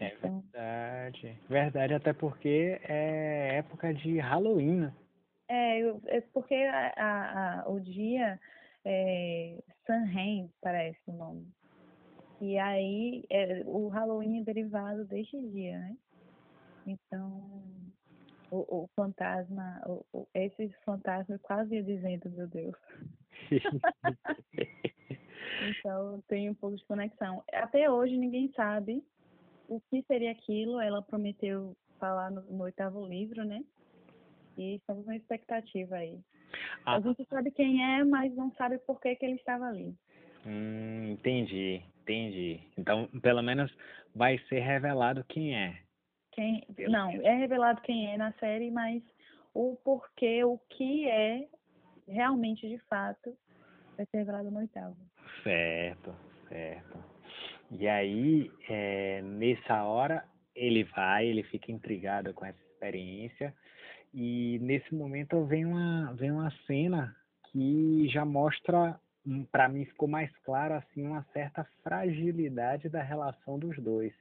[0.00, 4.94] É então, verdade, verdade, até porque é época de Halloween, né?
[5.48, 8.40] É, é porque a, a, o dia
[8.84, 11.46] é Samhain, parece o nome.
[12.40, 15.96] E aí é, o Halloween é derivado deste dia, né?
[16.86, 17.42] Então
[18.50, 22.76] o, o fantasma, o, o, esse fantasma quase ia dizendo, meu Deus.
[25.68, 27.42] Então tem um pouco de conexão.
[27.52, 29.02] Até hoje ninguém sabe
[29.68, 30.80] o que seria aquilo.
[30.80, 33.64] Ela prometeu falar no, no oitavo livro, né?
[34.56, 36.18] E estamos na expectativa aí.
[36.84, 36.96] Ah.
[36.96, 39.94] A gente sabe quem é, mas não sabe por que, que ele estava ali.
[40.46, 42.60] Hum, entendi, entendi.
[42.76, 43.74] Então, pelo menos
[44.14, 45.85] vai ser revelado quem é.
[46.36, 49.02] Quem, não, é revelado quem é na série, mas
[49.54, 51.48] o porquê, o que é
[52.06, 53.34] realmente de fato,
[53.96, 54.94] vai ser revelado no oitavo.
[55.42, 56.14] Certo,
[56.46, 56.98] certo.
[57.70, 63.54] E aí, é, nessa hora, ele vai, ele fica intrigado com essa experiência.
[64.12, 67.16] E nesse momento vem uma, vem uma cena
[67.50, 73.58] que já mostra, hum, para mim ficou mais claro, assim, uma certa fragilidade da relação
[73.58, 74.12] dos dois.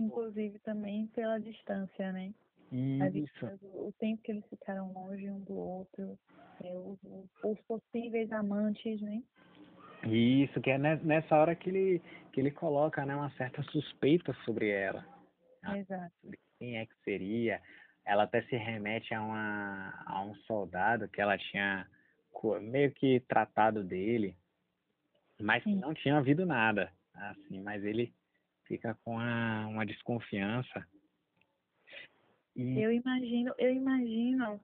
[0.00, 2.32] Inclusive também pela distância, né?
[2.72, 3.46] Isso.
[3.62, 6.18] o tempo que eles ficaram longe um do outro,
[6.64, 6.98] é, os,
[7.44, 9.22] os possíveis amantes, né?
[10.04, 12.02] Isso, que é nessa hora que ele,
[12.32, 15.04] que ele coloca né, uma certa suspeita sobre ela.
[15.76, 16.12] Exato.
[16.58, 17.60] Quem é que seria?
[18.04, 21.86] Ela até se remete a, uma, a um soldado que ela tinha
[22.60, 24.36] meio que tratado dele,
[25.40, 26.90] mas que não tinha havido nada.
[27.14, 28.12] assim Mas ele
[28.66, 30.86] fica com a, uma desconfiança.
[32.54, 32.80] E...
[32.80, 34.60] Eu imagino, eu imagino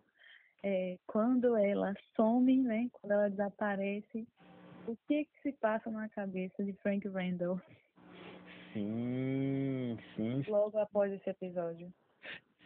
[0.62, 2.88] é, quando ela some, né?
[2.92, 4.26] Quando ela desaparece,
[4.87, 7.61] o que, que se passa na cabeça de Frank Randall?
[8.72, 10.42] Sim, sim.
[10.48, 11.92] Logo após esse episódio.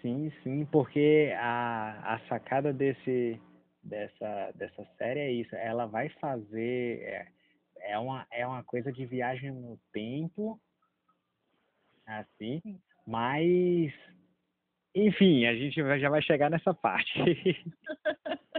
[0.00, 3.40] Sim, sim, porque a, a sacada desse,
[3.82, 5.54] dessa, dessa série é isso.
[5.54, 7.00] Ela vai fazer.
[7.02, 7.28] É,
[7.82, 10.60] é, uma, é uma coisa de viagem no tempo,
[12.06, 12.80] assim, sim.
[13.06, 13.92] mas.
[14.94, 17.12] Enfim, a gente já vai chegar nessa parte.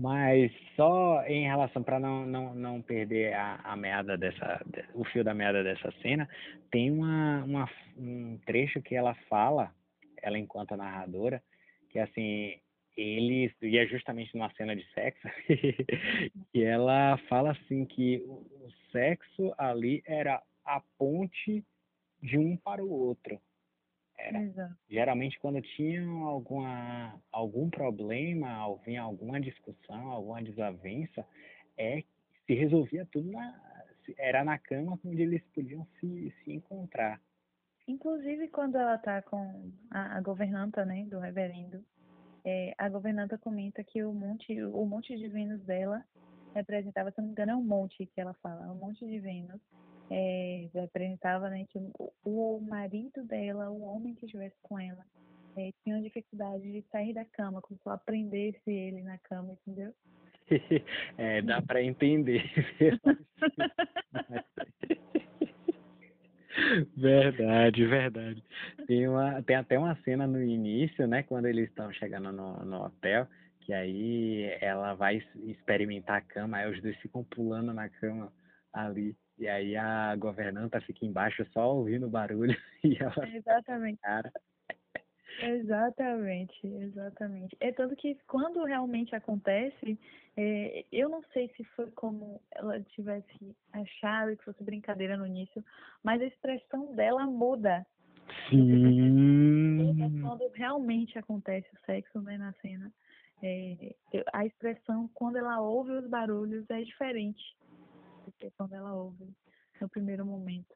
[0.00, 5.22] Mas só em relação, para não, não, não perder a, a meada dessa, o fio
[5.22, 6.28] da meada dessa cena,
[6.70, 9.72] tem uma, uma, um trecho que ela fala,
[10.22, 11.42] ela enquanto narradora,
[11.90, 12.58] que assim,
[12.96, 15.28] eles, e é justamente numa cena de sexo,
[16.52, 21.64] que ela fala assim que o sexo ali era a ponte
[22.22, 23.40] de um para o outro.
[24.18, 24.42] Era.
[24.42, 24.76] Exato.
[24.88, 31.26] Geralmente quando tinham alguma, algum problema, vinha alguma discussão, alguma desavença,
[31.76, 32.04] é,
[32.46, 33.58] se resolvia tudo na,
[34.18, 37.20] era na cama onde eles podiam se, se encontrar.
[37.88, 41.82] Inclusive quando ela está com a, a, governanta, né, do reverendo,
[42.44, 46.04] é, a governanta comenta que o monte, o monte de Vênus dela
[46.54, 49.60] representava, se não me engano, é um monte que ela fala, um monte de Vênus
[50.10, 55.04] é, representava né, que o, o, marido dela, o homem que estivesse com ela,
[55.56, 59.94] é, tinha dificuldade de sair da cama, como se ela prendesse ele na cama, entendeu?
[61.16, 62.42] é, dá para entender.
[66.96, 68.44] Verdade, verdade.
[68.86, 72.84] Tem, uma, tem até uma cena no início, né, quando eles estão chegando no, no
[72.84, 73.26] hotel,
[73.60, 78.32] que aí ela vai experimentar a cama, aí os dois ficam pulando na cama
[78.72, 79.16] ali.
[79.40, 83.26] E aí a governanta fica embaixo só ouvindo o barulho e ela.
[83.26, 83.98] Exatamente.
[84.02, 84.30] Cara.
[85.42, 87.56] Exatamente, exatamente.
[87.58, 89.98] É tanto que quando realmente acontece,
[90.36, 95.64] é, eu não sei se foi como ela tivesse achado que fosse brincadeira no início,
[96.02, 97.86] mas a expressão dela muda.
[98.50, 99.96] Sim.
[100.20, 102.92] Quando realmente acontece o sexo né, na cena,
[103.42, 103.94] é,
[104.34, 107.56] a expressão quando ela ouve os barulhos é diferente
[108.56, 109.28] quando ela ouve
[109.80, 110.74] no primeiro momento.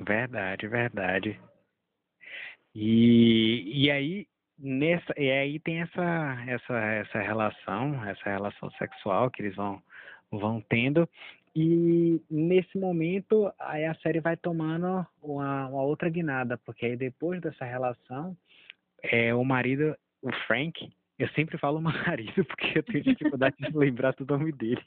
[0.00, 1.40] Verdade, verdade.
[2.74, 4.26] E, e aí
[4.58, 9.82] nessa e aí tem essa essa essa relação, essa relação sexual que eles vão
[10.30, 11.08] vão tendo
[11.58, 17.40] e nesse momento aí a série vai tomando uma, uma outra guinada, porque aí depois
[17.40, 18.36] dessa relação
[19.02, 24.12] é o marido, o Frank, eu sempre falo marido porque eu tenho dificuldade de lembrar
[24.12, 24.84] do nome dele.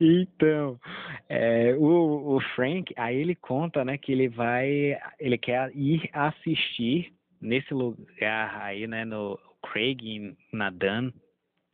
[0.00, 0.80] Então,
[1.28, 7.12] é, o, o Frank, aí ele conta, né, que ele vai, ele quer ir assistir
[7.40, 11.12] nesse lugar aí, né, no Craig, na Dan,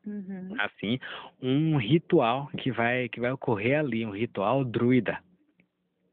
[0.05, 0.57] uhum.
[0.59, 0.99] assim,
[1.41, 5.23] um ritual que vai, que vai ocorrer ali, um ritual druida.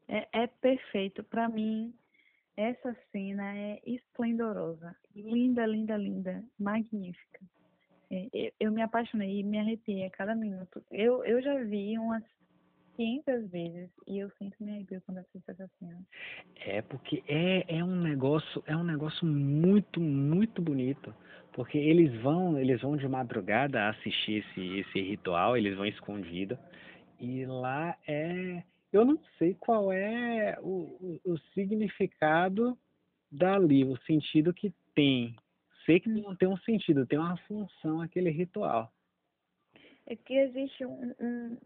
[0.06, 1.24] É, é perfeito.
[1.24, 1.92] Para mim,
[2.56, 4.94] essa cena é esplendorosa.
[5.16, 6.44] Linda, linda, linda.
[6.58, 7.40] Magnífica.
[8.10, 10.82] É, eu me apaixonei e me arrepiei a cada minuto.
[10.90, 12.22] Eu, eu já vi umas
[12.96, 16.00] 500 vezes e eu sempre me arrepio quando assisto essa cena.
[16.64, 21.14] É porque é, é um negócio é um negócio muito muito bonito
[21.52, 26.58] porque eles vão eles vão de madrugada assistir esse esse ritual eles vão escondido
[27.20, 28.62] e lá é
[28.92, 32.78] eu não sei qual é o, o, o significado
[33.30, 35.34] dali o sentido que tem
[35.84, 38.92] sei que não tem um sentido, tem uma função aquele ritual.
[40.06, 41.56] É que existe um, um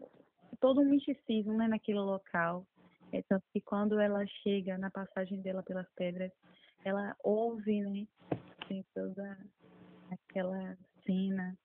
[0.59, 2.65] todo um misticismo né, naquele local.
[3.11, 6.31] É tanto que quando ela chega na passagem dela pelas pedras,
[6.83, 8.07] ela ouve, né,
[8.67, 9.37] tem toda
[10.11, 11.57] aquela cena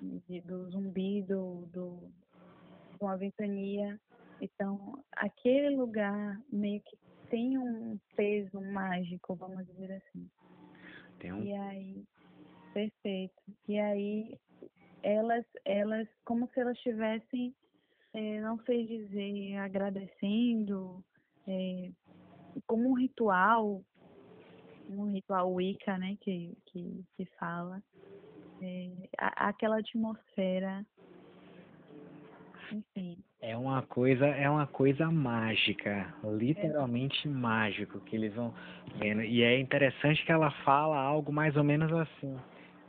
[0.00, 2.10] de, do zumbido, do,
[2.98, 3.98] com a ventania.
[4.40, 6.96] Então, aquele lugar meio que
[7.30, 10.28] tem um peso mágico, vamos dizer assim.
[11.22, 11.44] Tem um...
[11.44, 12.04] E aí,
[12.74, 13.40] perfeito.
[13.68, 14.36] E aí,
[15.04, 17.54] elas, elas, como se elas estivessem,
[18.12, 21.02] é, não sei dizer, agradecendo,
[21.46, 21.92] é,
[22.66, 23.84] como um ritual,
[24.90, 27.80] um ritual Wicca, né, que, que, que fala,
[28.60, 30.84] é, aquela atmosfera,
[32.70, 33.18] enfim.
[33.40, 37.30] É uma coisa, é uma coisa mágica, literalmente é.
[37.30, 38.54] mágico que eles vão
[38.96, 39.22] vendo.
[39.22, 42.36] E é interessante que ela fala algo mais ou menos assim,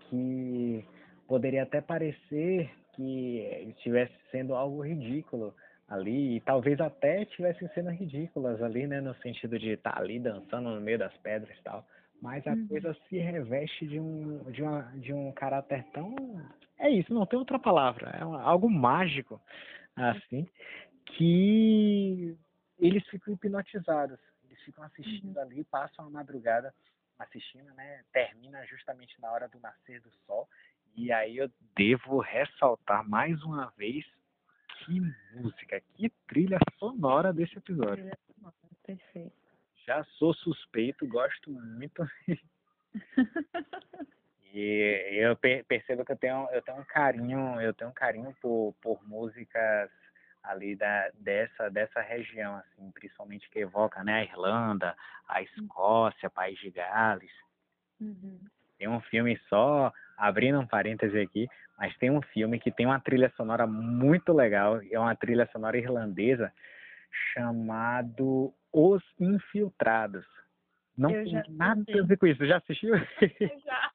[0.10, 0.86] que
[1.28, 5.54] poderia até parecer que estivesse sendo algo ridículo
[5.90, 10.20] ali, e talvez até estivessem sendo ridículas ali, né, no sentido de estar tá ali
[10.20, 11.86] dançando no meio das pedras e tal.
[12.22, 12.68] Mas a uhum.
[12.68, 16.16] coisa se reveste de um, de, uma, de um caráter tão.
[16.84, 18.10] É isso, não tem outra palavra.
[18.10, 19.42] É algo mágico
[19.96, 20.46] assim,
[21.06, 22.38] que
[22.78, 24.20] eles ficam hipnotizados.
[24.44, 25.42] Eles ficam assistindo uhum.
[25.42, 26.74] ali, passam a madrugada
[27.18, 28.04] assistindo, né?
[28.12, 30.50] Termina justamente na hora do nascer do sol.
[30.94, 34.06] E aí eu devo ressaltar mais uma vez
[34.80, 35.00] que
[35.36, 38.12] música, que trilha sonora desse episódio.
[38.36, 38.54] Sonora,
[38.86, 39.32] perfeito.
[39.86, 42.06] Já sou suspeito, gosto muito.
[44.54, 45.36] E eu
[45.68, 49.90] percebo que eu tenho, eu tenho um carinho, eu tenho um carinho por, por músicas
[50.44, 54.96] ali da, dessa, dessa região, assim, principalmente que evoca né, a Irlanda,
[55.28, 57.32] a Escócia, País de Gales.
[58.00, 58.40] Uhum.
[58.78, 63.00] Tem um filme só, abrindo um parêntese aqui, mas tem um filme que tem uma
[63.00, 66.54] trilha sonora muito legal, é uma trilha sonora irlandesa,
[67.34, 70.26] chamado Os Infiltrados.
[70.98, 72.46] Não eu tem nada a ver com isso.
[72.46, 72.94] Já assistiu?
[73.66, 73.92] Já.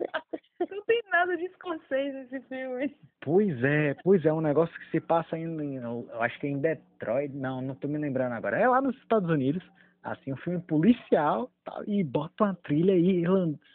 [0.69, 2.97] Não tem nada de escocês nesse filme.
[3.21, 6.59] Pois é, pois é, um negócio que se passa em, eu acho que é em
[6.59, 8.59] Detroit, não, não tô me lembrando agora.
[8.59, 9.63] É lá nos Estados Unidos,
[10.03, 13.25] assim, um filme policial, tal, e bota uma trilha aí,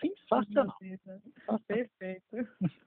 [0.01, 0.75] sensacional.
[1.67, 2.23] Perfeito.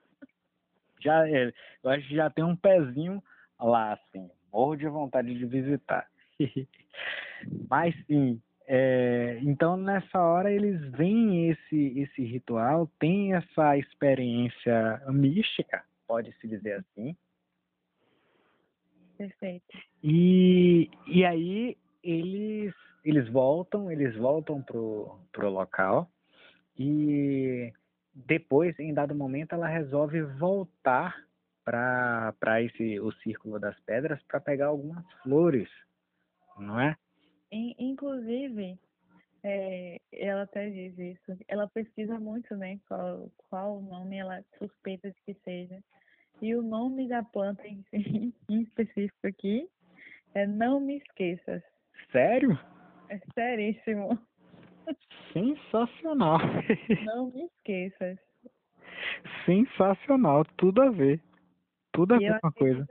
[0.99, 1.53] Já, é,
[1.83, 3.23] eu acho que já tem um pezinho
[3.59, 6.07] lá, assim, morro de vontade de visitar.
[7.69, 15.83] Mas sim, é, então nessa hora eles veem esse esse ritual, tem essa experiência mística,
[16.05, 17.15] pode se dizer assim.
[19.17, 19.77] Perfeito.
[20.03, 26.09] E, e aí eles, eles voltam, eles voltam pro, pro local
[26.77, 27.73] e
[28.13, 31.15] depois, em dado momento, ela resolve voltar
[31.63, 35.69] para esse o círculo das pedras para pegar algumas flores,
[36.57, 36.95] não é?
[37.51, 38.77] Inclusive,
[39.43, 41.37] é, ela até diz isso.
[41.47, 42.79] Ela pesquisa muito, né?
[42.87, 45.81] Qual, qual nome ela suspeita de que seja.
[46.41, 47.83] E o nome da planta em,
[48.49, 49.67] em específico aqui
[50.35, 51.63] é Não Me Esqueças.
[52.11, 52.59] Sério?
[53.09, 54.19] É seríssimo.
[55.33, 56.39] Sensacional.
[57.05, 58.17] Não me esqueças.
[59.45, 61.21] Sensacional, tudo a ver.
[61.91, 62.87] Tudo a ver com a coisa.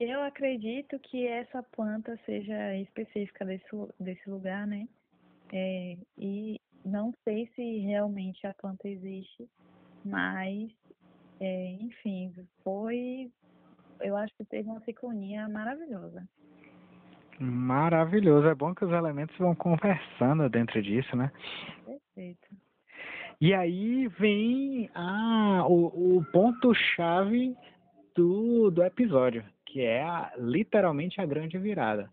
[0.00, 3.68] Eu acredito que essa planta seja específica desse,
[4.00, 4.88] desse lugar, né?
[5.52, 9.46] É, e não sei se realmente a planta existe,
[10.02, 10.70] mas,
[11.38, 12.32] é, enfim,
[12.64, 13.30] foi.
[14.00, 16.26] Eu acho que teve uma sincronia maravilhosa.
[17.38, 18.48] Maravilhoso.
[18.48, 21.30] É bom que os elementos vão conversando dentro disso, né?
[21.84, 22.48] Perfeito.
[23.38, 27.54] E aí vem a, o, o ponto-chave
[28.14, 32.10] do, do episódio, que é a, literalmente a grande virada.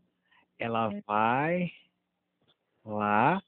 [0.59, 1.01] Ela é.
[1.05, 1.71] vai
[2.85, 3.41] lá,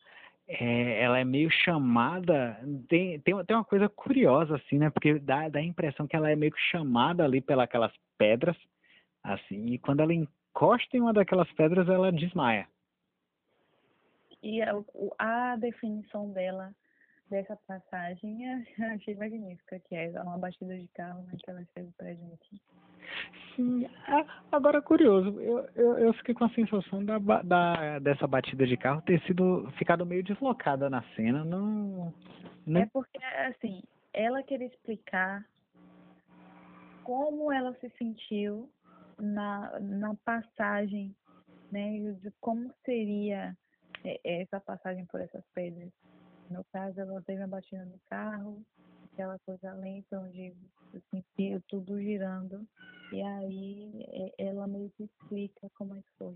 [0.48, 2.60] é, ela é meio chamada.
[2.88, 4.90] Tem, tem, tem uma coisa curiosa, assim, né?
[4.90, 8.58] Porque dá, dá a impressão que ela é meio que chamada ali pelas pedras,
[9.24, 12.68] assim, e quando ela encosta em uma daquelas pedras, ela desmaia.
[14.42, 14.74] E a,
[15.18, 16.74] a definição dela,
[17.30, 18.44] dessa passagem,
[18.78, 22.62] eu achei magnífica, que é uma batida de carro né, que ela fez pra gente.
[23.56, 23.90] Sim,
[24.52, 29.02] agora curioso, eu, eu, eu, fiquei com a sensação da, da, dessa batida de carro
[29.02, 32.14] ter sido ficado meio deslocada na cena, não,
[32.66, 32.82] não...
[32.82, 33.18] É porque,
[33.48, 33.82] assim,
[34.14, 35.44] ela queria explicar
[37.04, 38.70] como ela se sentiu
[39.18, 41.16] na, na passagem,
[41.72, 43.58] né, de como seria
[44.04, 45.92] é, essa passagem por essas pedras.
[46.50, 48.64] No caso, ela teve uma batida no carro,
[49.14, 50.54] aquela coisa lenta, onde
[51.12, 52.68] sentia tudo girando,
[53.12, 56.36] e aí ela meio que explica como é que foi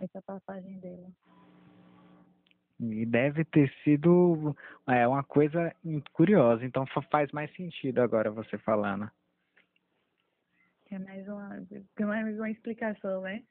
[0.00, 1.08] essa passagem dela.
[2.80, 4.56] E deve ter sido
[4.88, 5.74] é, uma coisa
[6.12, 9.08] curiosa, então faz mais sentido agora você falando.
[10.90, 11.66] É mais uma,
[11.98, 13.42] é mais uma explicação, né?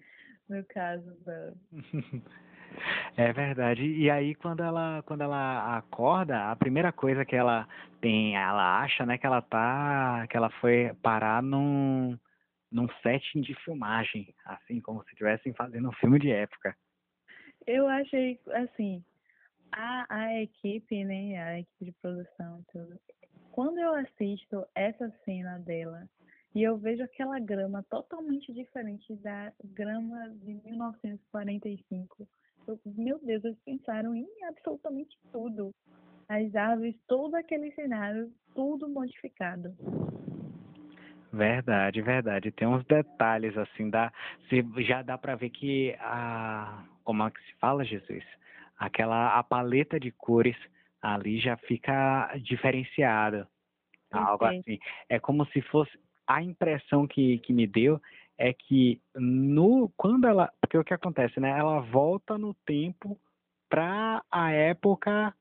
[0.48, 1.54] No caso da.
[3.16, 3.84] É verdade.
[3.84, 7.68] E aí quando ela quando ela acorda, a primeira coisa que ela
[8.02, 12.18] tem, ela acha, né, que ela tá, que ela foi parar num
[12.72, 16.76] num setting de filmagem, assim como se estivessem fazendo um filme de época.
[17.68, 19.04] Eu achei assim,
[19.72, 23.00] a, a equipe, né, a equipe de produção, tudo.
[23.52, 26.10] Quando eu assisto essa cena dela
[26.56, 32.28] e eu vejo aquela grama totalmente diferente da grama de 1945.
[32.68, 35.72] Eu, meu Deus, eles pensaram em absolutamente tudo.
[36.30, 39.76] As árvores, todo aquele cenário, tudo modificado.
[41.32, 42.52] Verdade, verdade.
[42.52, 44.14] Tem uns detalhes assim, dá,
[44.48, 48.24] se, já dá para ver que a, como é que se fala, Jesus?
[48.78, 50.56] Aquela a paleta de cores
[51.02, 53.48] ali já fica diferenciada.
[54.12, 54.80] Algo assim.
[55.10, 55.92] É como se fosse
[56.28, 58.00] a impressão que, que me deu
[58.38, 61.50] é que no quando ela porque o que acontece né?
[61.58, 63.20] Ela volta no tempo
[63.70, 65.34] para a época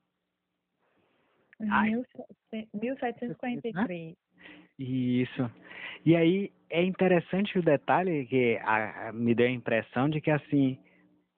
[2.73, 4.15] 1743 né?
[4.77, 5.51] isso.
[6.05, 10.77] E aí é interessante o detalhe que a, me deu a impressão de que assim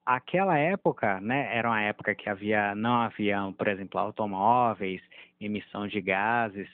[0.05, 5.01] aquela época né era uma época que havia não havia por exemplo automóveis
[5.39, 6.69] emissão de gases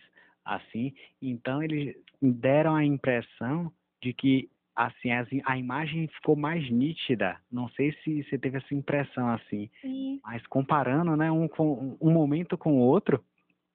[0.45, 0.93] assim.
[1.21, 3.71] Então eles deram a impressão
[4.01, 5.09] de que assim
[5.45, 7.37] a imagem ficou mais nítida.
[7.51, 10.19] Não sei se você teve essa impressão assim, Sim.
[10.23, 13.23] mas comparando, né, um com um momento com o outro.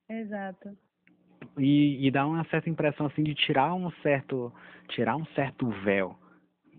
[0.08, 0.76] Exato.
[1.58, 4.52] E, e dá uma certa impressão assim de tirar um certo
[4.88, 6.16] tirar um certo véu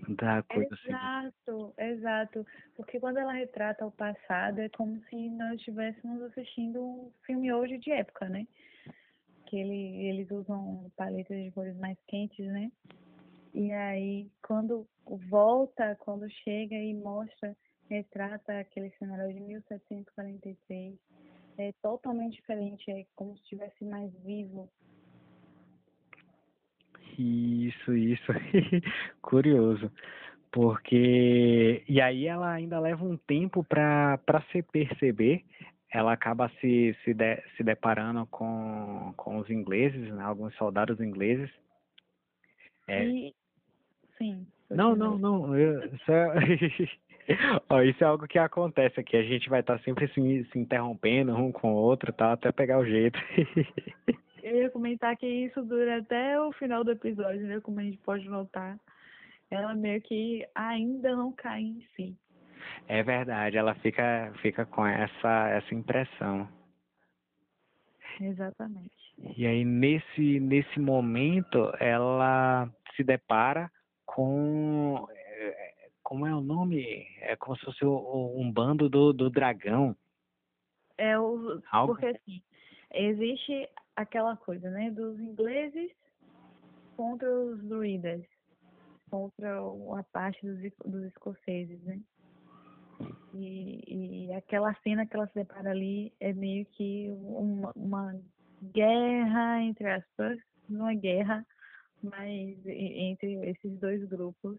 [0.07, 1.89] da coisa exato, assim.
[1.91, 2.45] Exato,
[2.76, 7.78] Porque quando ela retrata o passado é como se nós estivéssemos assistindo um filme hoje
[7.80, 8.45] de época, né?
[9.47, 12.72] que ele, eles usam paletas de cores mais quentes, né?
[13.54, 14.88] E aí, quando
[15.30, 17.56] volta, quando chega e mostra,
[17.89, 20.95] retrata aquele cenário de 1743,
[21.58, 24.70] é totalmente diferente, é como se estivesse mais vivo.
[27.18, 28.32] Isso, isso.
[29.22, 29.91] Curioso.
[30.52, 31.84] Porque.
[31.88, 34.20] E aí ela ainda leva um tempo para
[34.52, 35.43] se perceber
[35.91, 41.50] ela acaba se, se, de, se deparando com, com os ingleses, né, alguns soldados ingleses.
[42.88, 43.36] É, e,
[44.18, 44.48] sim.
[44.70, 45.58] Não, não, não.
[45.58, 46.28] Eu, isso, é...
[47.70, 49.18] Ó, isso é algo que acontece aqui.
[49.18, 52.34] A gente vai estar sempre se, se interrompendo um com o outro, tá?
[52.34, 53.20] Até pegar o jeito.
[54.42, 57.60] eu ia comentar que isso dura até o final do episódio, né?
[57.60, 58.80] Como a gente pode notar.
[59.50, 62.18] Ela meio que ainda não cai em si.
[62.88, 66.48] É verdade, ela fica, fica com essa, essa impressão.
[68.20, 69.07] Exatamente.
[69.18, 73.72] E aí, nesse, nesse momento, ela se depara
[74.05, 75.07] com.
[75.09, 77.05] É, como é o nome?
[77.22, 79.95] É como se fosse um bando do, do dragão.
[80.97, 81.61] É o.
[81.72, 81.93] Algo?
[81.93, 82.41] Porque assim,
[82.93, 84.91] existe aquela coisa, né?
[84.91, 85.91] Dos ingleses
[86.95, 88.24] contra os druidas,
[89.09, 91.99] contra a parte dos, dos escoceses, né?
[93.34, 98.20] E, e aquela cena que ela se depara ali é meio que uma, uma
[98.62, 101.45] guerra entre aspas, não é guerra,
[102.01, 104.58] mas entre esses dois grupos,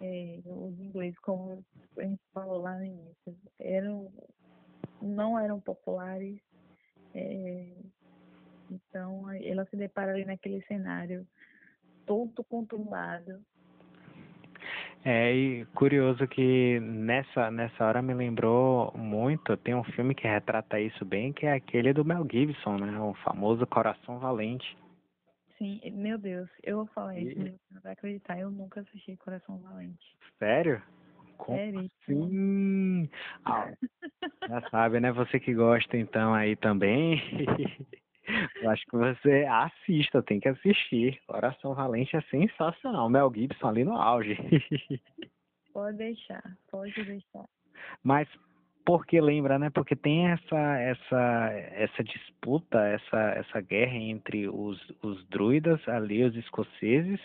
[0.00, 1.64] é, os ingleses, como
[1.98, 4.12] a gente falou lá no início, eram,
[5.00, 6.40] não eram populares,
[7.14, 7.72] é,
[8.70, 11.26] então ela se depara ali naquele cenário
[12.04, 13.42] todo conturbado,
[15.08, 20.80] é, e curioso que nessa, nessa hora me lembrou muito, tem um filme que retrata
[20.80, 22.98] isso bem, que é aquele do Mel Gibson, né?
[22.98, 24.76] O famoso Coração Valente.
[25.56, 27.54] Sim, meu Deus, eu vou falar isso, e...
[27.70, 30.16] não vai acreditar, eu nunca assisti Coração Valente.
[30.40, 30.82] Sério?
[31.38, 31.90] Como Sério?
[32.04, 33.08] Sim.
[33.44, 33.72] Ah,
[34.48, 35.12] já sabe, né?
[35.12, 37.22] Você que gosta então aí também.
[38.62, 41.20] Eu acho que você assista, tem que assistir.
[41.26, 43.08] Coração Valente é sensacional.
[43.08, 44.36] Mel Gibson ali no auge.
[45.72, 47.44] Pode deixar, pode deixar.
[48.02, 48.26] Mas
[48.82, 49.68] porque lembra, né?
[49.68, 56.34] Porque tem essa essa essa disputa, essa essa guerra entre os os druidas ali, os
[56.34, 57.20] escoceses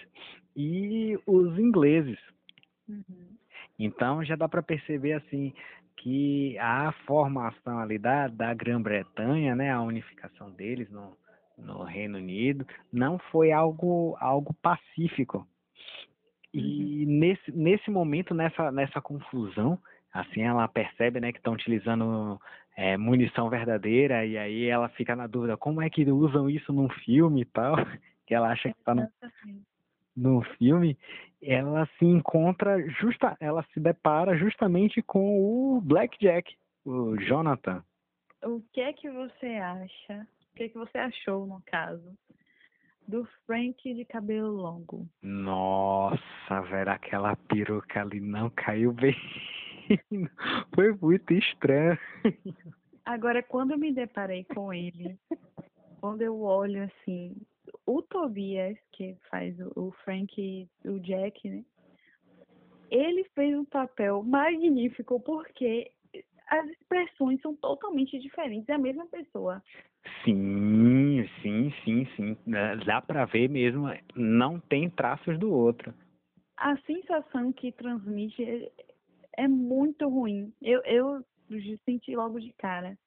[0.54, 2.20] e os ingleses.
[2.90, 3.38] Uhum.
[3.80, 5.54] Então já dá para perceber assim
[6.02, 11.16] que a formação ali da, da Grã-Bretanha, né, a unificação deles no,
[11.58, 15.48] no Reino Unido, não foi algo, algo pacífico.
[16.52, 17.20] E uhum.
[17.20, 19.78] nesse, nesse momento, nessa, nessa confusão,
[20.12, 22.42] assim ela percebe né, que estão utilizando
[22.76, 26.90] é, munição verdadeira, e aí ela fica na dúvida, como é que usam isso num
[26.90, 27.76] filme e tal,
[28.26, 29.08] que ela acha que está no,
[30.22, 30.96] no filme,
[31.42, 36.56] ela se encontra justa, ela se depara justamente com o Blackjack,
[36.86, 37.84] o Jonathan.
[38.44, 40.28] O que é que você acha?
[40.52, 42.16] O que é que você achou no caso
[43.08, 45.08] do Frank de cabelo longo?
[45.24, 49.16] Nossa, velho, aquela peruca ali não caiu bem.
[50.76, 51.98] Foi muito estranho.
[53.04, 55.18] Agora, quando eu me deparei com ele,
[56.00, 57.36] quando eu olho assim,
[57.86, 61.64] o Tobias, que faz o, Frank, o Jack, né?
[62.90, 65.92] Ele fez um papel magnífico porque
[66.48, 69.64] as expressões são totalmente diferentes, é a mesma pessoa.
[70.24, 72.38] Sim, sim, sim, sim.
[72.86, 75.94] Dá pra ver mesmo, não tem traços do outro.
[76.58, 78.72] A sensação que transmite é,
[79.38, 80.54] é muito ruim.
[80.62, 81.26] Eu, eu
[81.86, 82.98] senti logo de cara.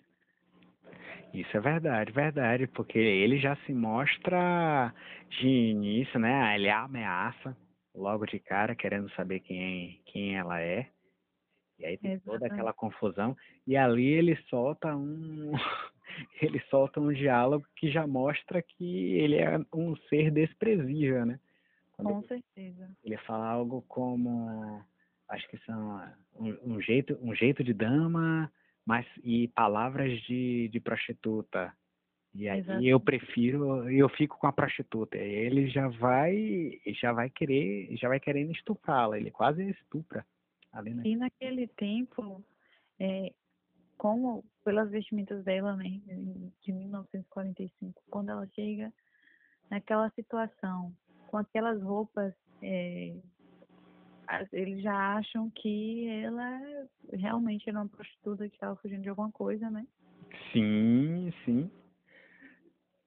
[1.35, 4.95] Isso é verdade, verdade, porque ele já se mostra
[5.28, 6.55] de início, né?
[6.55, 7.57] Ele ameaça
[7.93, 10.89] logo de cara, querendo saber quem, quem ela é.
[11.76, 12.41] E aí tem Exatamente.
[12.41, 13.37] toda aquela confusão.
[13.66, 15.51] E ali ele solta um.
[16.41, 21.41] ele solta um diálogo que já mostra que ele é um ser desprezível, né?
[21.97, 22.91] Quando Com certeza.
[23.03, 24.85] Ele fala algo como.
[25.28, 26.01] Acho que são
[26.37, 28.49] um, um jeito, um jeito de dama
[28.87, 31.72] mas e palavras de, de prostituta.
[32.35, 32.82] E aí Exato.
[32.82, 35.16] eu prefiro, eu fico com a prostituta.
[35.16, 39.16] E ele já vai, já vai querer, já vai querendo estuprá-la.
[39.16, 40.26] Ele quase estupra.
[40.72, 41.03] Ali, né?
[41.07, 42.45] E naquele tempo,
[42.99, 43.32] é,
[43.97, 46.01] como pelas vestimentas dela, né,
[46.62, 48.93] de 1945, quando ela chega
[49.70, 50.93] naquela situação,
[51.28, 53.14] com aquelas roupas é,
[54.52, 56.60] eles já acham que ela
[57.12, 59.86] realmente era uma prostituta que estava fugindo de alguma coisa, né?
[60.52, 61.70] Sim, sim.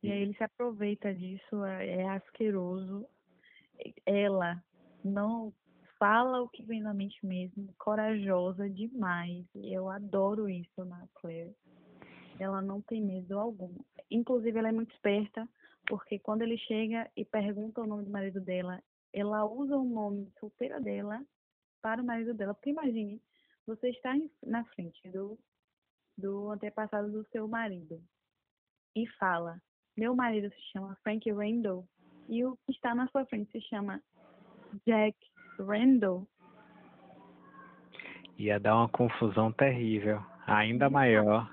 [0.04, 3.06] E aí ele se aproveita disso, é, é asqueroso.
[4.06, 4.64] Ela
[5.04, 5.54] não
[5.98, 9.46] fala o que vem na mente mesmo, corajosa demais.
[9.56, 11.56] E eu adoro isso na Claire.
[12.40, 13.74] Ela não tem medo algum.
[14.10, 15.48] Inclusive, ela é muito esperta,
[15.88, 18.82] porque quando ele chega e pergunta o nome do marido dela,
[19.18, 21.26] ela usa o nome solteira dela
[21.82, 22.54] para o marido dela.
[22.54, 23.22] Porque imagine,
[23.66, 24.14] você está
[24.46, 25.40] na frente do,
[26.18, 28.00] do antepassado do seu marido
[28.96, 29.60] e fala,
[29.98, 31.88] meu marido se chama Frank Randall
[32.30, 34.02] e o que está na sua frente se chama
[34.86, 35.18] Jack
[35.60, 36.28] Randall.
[38.38, 41.52] Ia dar uma confusão terrível, ainda maior.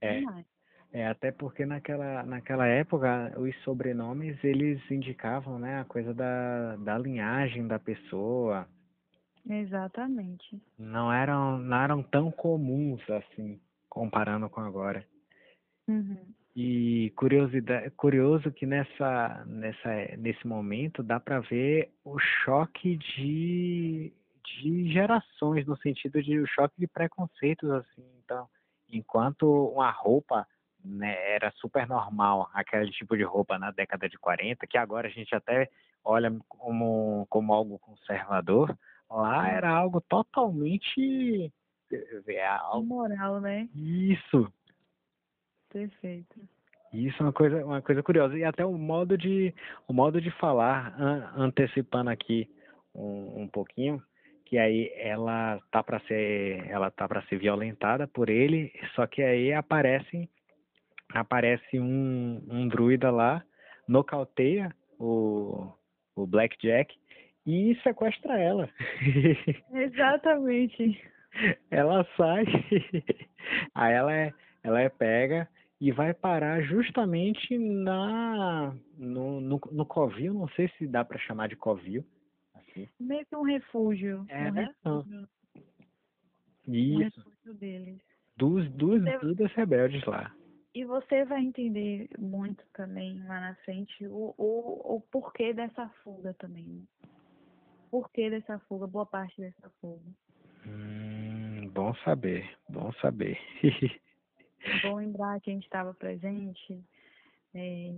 [0.00, 0.49] É, Demais.
[0.92, 6.98] É até porque naquela, naquela época os sobrenomes eles indicavam, né, a coisa da, da
[6.98, 8.66] linhagem da pessoa.
[9.48, 10.60] Exatamente.
[10.78, 15.06] Não eram, não eram tão comuns assim, comparando com agora.
[15.88, 16.18] Uhum.
[16.54, 24.12] E curiosidade, curioso que nessa, nessa, nesse momento dá para ver o choque de,
[24.44, 28.04] de gerações, no sentido de o choque de preconceitos, assim.
[28.24, 28.48] Então,
[28.88, 30.46] enquanto uma roupa
[30.84, 35.10] né, era super normal, aquele tipo de roupa na década de 40, que agora a
[35.10, 35.68] gente até
[36.04, 38.76] olha como, como algo conservador,
[39.10, 41.52] lá era algo totalmente.
[42.28, 43.68] É, algo, Moral, né?
[43.74, 44.52] isso,
[45.70, 46.40] Perfeito.
[46.92, 48.36] Isso é uma coisa, uma coisa curiosa.
[48.36, 49.54] E até o modo de,
[49.86, 52.50] o modo de falar, an- antecipando aqui
[52.94, 54.02] um, um pouquinho,
[54.44, 59.22] que aí ela tá para ser, ela tá para ser violentada por ele, só que
[59.22, 60.28] aí aparece,
[61.14, 63.44] aparece um, um druida lá,
[63.88, 65.72] nocauteia o,
[66.14, 66.94] o Blackjack
[67.46, 68.68] e sequestra ela.
[69.72, 71.02] Exatamente.
[71.70, 72.44] ela sai,
[73.74, 74.32] aí ela é,
[74.62, 75.48] ela é pega
[75.80, 81.48] e vai parar justamente na no, no, no covil, não sei se dá para chamar
[81.48, 82.04] de covil,
[82.54, 82.86] assim.
[83.00, 84.26] Meio que um refúgio.
[84.28, 84.62] É, um né?
[84.84, 85.28] refúgio,
[86.68, 87.98] um Isso, refúgio deles.
[88.36, 90.30] dos Você- druidas rebeldes lá.
[90.72, 96.32] E você vai entender muito também lá na frente o, o, o porquê dessa fuga
[96.34, 96.64] também.
[96.64, 96.82] Né?
[97.90, 100.04] Porquê dessa fuga, boa parte dessa fuga.
[100.64, 103.36] Hum, bom saber, bom saber.
[104.62, 106.84] É bom lembrar que a gente estava presente.
[107.52, 107.92] é,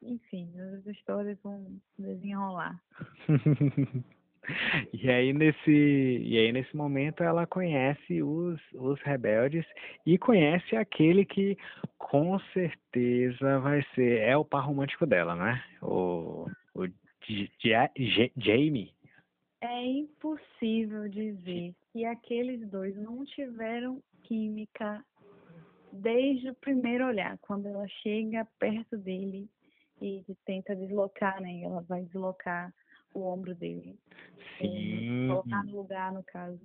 [0.00, 2.82] enfim, as histórias vão desenrolar.
[4.92, 9.66] E aí nesse e aí nesse momento ela conhece os, os rebeldes
[10.06, 11.56] e conhece aquele que
[11.98, 15.62] com certeza vai ser é o par romântico dela, né?
[15.82, 16.86] O o
[18.36, 18.94] Jamie.
[19.60, 25.04] É impossível dizer que aqueles dois não tiveram química
[25.92, 29.48] desde o primeiro olhar, quando ela chega perto dele
[30.00, 31.62] e tenta deslocar, né?
[31.62, 32.72] Ela vai deslocar
[33.18, 33.98] o ombro dele.
[34.60, 35.26] É, Sim.
[35.28, 36.60] colocar no lugar, no caso.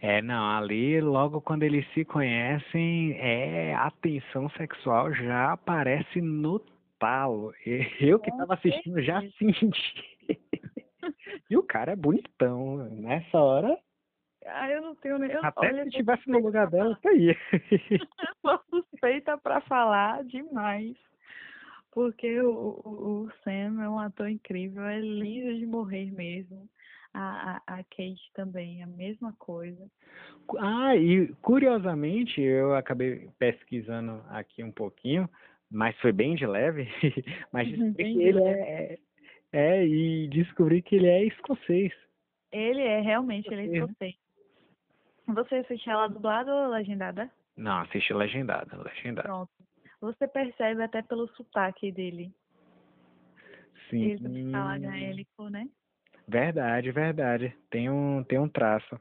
[0.00, 6.58] É, não, ali logo quando eles se conhecem, é a tensão sexual já aparece no
[6.98, 7.52] talo.
[8.00, 10.40] Eu que tava assistindo já senti.
[11.50, 12.76] E o cara é bonitão.
[12.90, 13.78] Nessa hora,
[14.46, 15.30] Ah, eu não tenho nem.
[15.30, 17.36] eu- até olha, se eu tivesse no lugar dela, até ia.
[18.40, 20.96] sou suspeita pra falar demais.
[21.92, 26.68] Porque o, o, o Sam é um ator incrível, é lindo de morrer mesmo.
[27.12, 29.90] A, a, a Kate também, a mesma coisa.
[30.58, 35.28] Ah, e curiosamente, eu acabei pesquisando aqui um pouquinho,
[35.68, 36.86] mas foi bem de leve,
[37.52, 38.98] mas descobri que ele é,
[39.52, 41.92] é, e descobri que ele é escocês.
[42.52, 44.30] Ele é, realmente, ele é Escocês, escocês.
[45.26, 47.30] Você assiste ela dublada ou legendada?
[47.56, 49.26] Não, assisti legendado, legendado.
[49.26, 49.50] Pronto.
[50.00, 52.32] Você percebe até pelo sotaque dele.
[53.88, 54.04] Sim.
[54.04, 55.68] Ele também fala gaélico, né?
[56.26, 57.56] Verdade, verdade.
[57.68, 58.98] Tem um, tem um traço.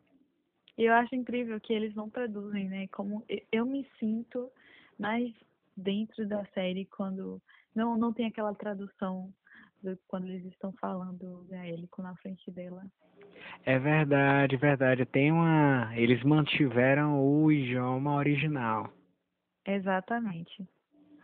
[0.77, 2.87] E eu acho incrível que eles não traduzem, né?
[2.87, 4.51] Como eu me sinto
[4.97, 5.31] mais
[5.75, 7.41] dentro da série quando
[7.75, 9.31] não não tem aquela tradução
[9.81, 12.83] do, quando eles estão falando gaélico na frente dela.
[13.65, 15.05] É verdade, verdade.
[15.05, 15.91] Tem uma.
[15.95, 18.91] Eles mantiveram o idioma original.
[19.65, 20.67] Exatamente.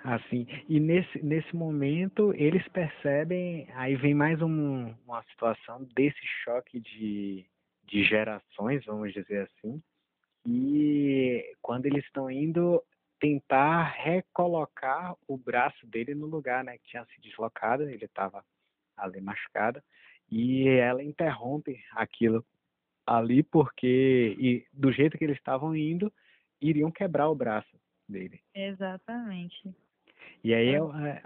[0.05, 6.79] Assim, e nesse, nesse momento eles percebem, aí vem mais um, uma situação desse choque
[6.79, 7.43] de,
[7.85, 9.81] de gerações, vamos dizer assim,
[10.45, 12.83] e quando eles estão indo
[13.19, 18.45] tentar recolocar o braço dele no lugar, né, que tinha se deslocado, ele estava
[18.95, 19.81] ali machucado,
[20.29, 22.45] e ela interrompe aquilo
[23.07, 26.13] ali porque, e do jeito que eles estavam indo,
[26.61, 27.75] iriam quebrar o braço
[28.07, 28.39] dele.
[28.53, 29.73] Exatamente.
[30.45, 30.93] E aí eu.
[30.93, 31.23] é,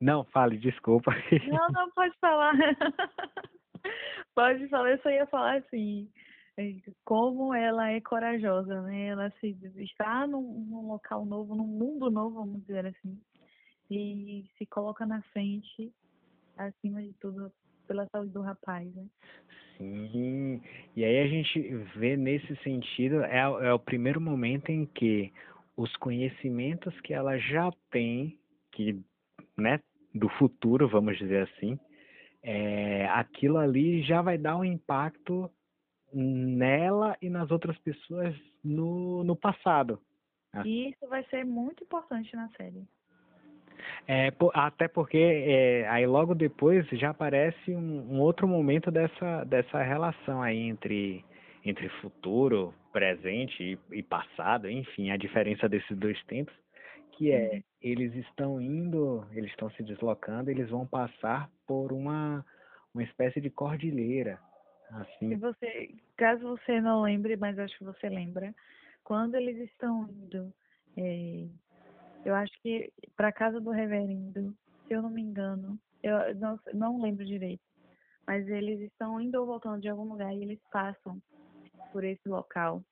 [0.00, 1.10] Não, fale, desculpa.
[1.48, 2.54] Não, não pode falar.
[4.36, 6.08] pode falar, eu só ia falar assim,
[6.56, 9.08] eh, como ela é corajosa, né?
[9.08, 13.20] Ela se está num, num local novo, num mundo novo, vamos dizer assim,
[13.90, 15.92] e se coloca na frente,
[16.56, 17.50] acima de tudo,
[17.88, 19.06] pela saúde do rapaz, né?
[19.76, 20.62] Sim.
[20.94, 21.60] E aí a gente
[21.96, 25.32] vê nesse sentido, é, é o primeiro momento em que
[25.76, 28.38] os conhecimentos que ela já tem,
[28.72, 29.00] que,
[29.56, 29.80] né,
[30.14, 31.78] do futuro, vamos dizer assim,
[32.42, 35.50] é, aquilo ali já vai dar um impacto
[36.12, 40.00] nela e nas outras pessoas no, no passado.
[40.64, 42.84] E isso vai ser muito importante na série.
[44.06, 49.82] É, até porque é, aí logo depois já aparece um, um, outro momento dessa, dessa
[49.82, 51.24] relação aí entre,
[51.64, 56.54] entre futuro, presente e, e, passado, enfim, a diferença desses dois tempos,
[57.12, 57.62] que é uhum.
[57.82, 62.44] eles estão indo, eles estão se deslocando, eles vão passar por uma,
[62.94, 64.38] uma espécie de cordilheira.
[64.90, 65.28] Assim.
[65.28, 68.54] Se você, caso você não lembre, mas acho que você lembra,
[69.04, 70.52] quando eles estão indo
[70.96, 71.46] é,
[72.24, 74.54] eu acho que para casa do reverendo,
[74.86, 77.62] se eu não me engano, eu não, não lembro direito,
[78.26, 81.20] mas eles estão indo ou voltando de algum lugar e eles passam
[81.92, 82.82] por esse local,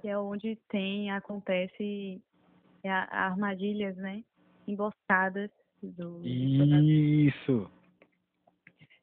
[0.00, 2.20] que é onde tem, acontece
[2.84, 4.22] é, armadilhas, né?
[4.66, 5.50] Emboscadas
[5.82, 6.22] do.
[6.24, 7.70] Isso!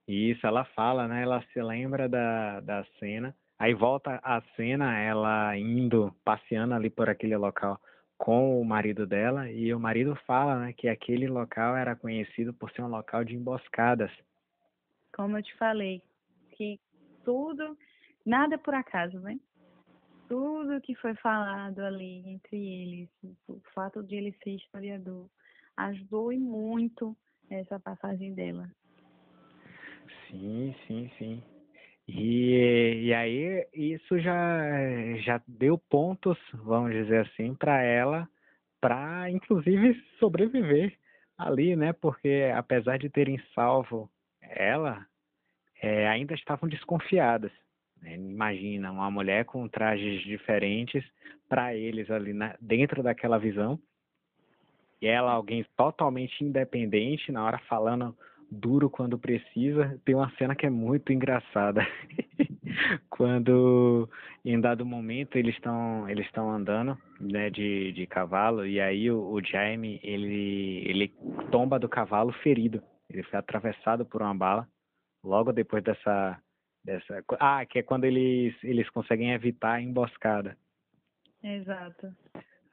[0.08, 1.24] Isso, ela fala, né?
[1.24, 3.36] Ela se lembra da, da cena.
[3.58, 7.80] Aí volta a cena, ela indo, passeando ali por aquele local
[8.18, 12.72] com o marido dela e o marido fala né, que aquele local era conhecido por
[12.72, 14.12] ser um local de emboscadas.
[15.14, 16.02] Como eu te falei,
[16.52, 16.80] que
[17.26, 17.78] tudo,
[18.26, 19.40] nada por acaso, né?
[20.28, 23.10] Tudo que foi falado ali entre eles,
[23.48, 25.30] o fato de ele ser historiador,
[25.78, 27.16] ajudou e muito
[27.50, 28.70] essa passagem dela.
[30.30, 31.44] Sim, sim, sim.
[32.08, 34.62] E, e aí isso já,
[35.24, 38.28] já deu pontos, vamos dizer assim, para ela,
[38.82, 40.98] para inclusive sobreviver
[41.38, 41.94] ali, né?
[41.94, 44.10] Porque apesar de terem salvo
[44.42, 45.06] ela,
[45.82, 47.52] é, ainda estavam desconfiadas.
[48.04, 48.16] Né?
[48.16, 51.04] Imagina uma mulher com trajes diferentes
[51.47, 53.80] para eles ali na, dentro daquela visão.
[55.01, 58.16] E ela, alguém totalmente independente, na hora falando
[58.51, 59.99] duro quando precisa.
[60.06, 61.86] Tem uma cena que é muito engraçada.
[63.10, 64.10] quando
[64.43, 69.32] em dado momento eles estão eles estão andando né de, de cavalo e aí o,
[69.32, 71.14] o Jaime ele ele
[71.51, 74.68] tomba do cavalo ferido ele foi atravessado por uma bala
[75.24, 76.39] logo depois dessa
[76.84, 80.58] dessa ah que é quando eles eles conseguem evitar a emboscada
[81.44, 82.14] exato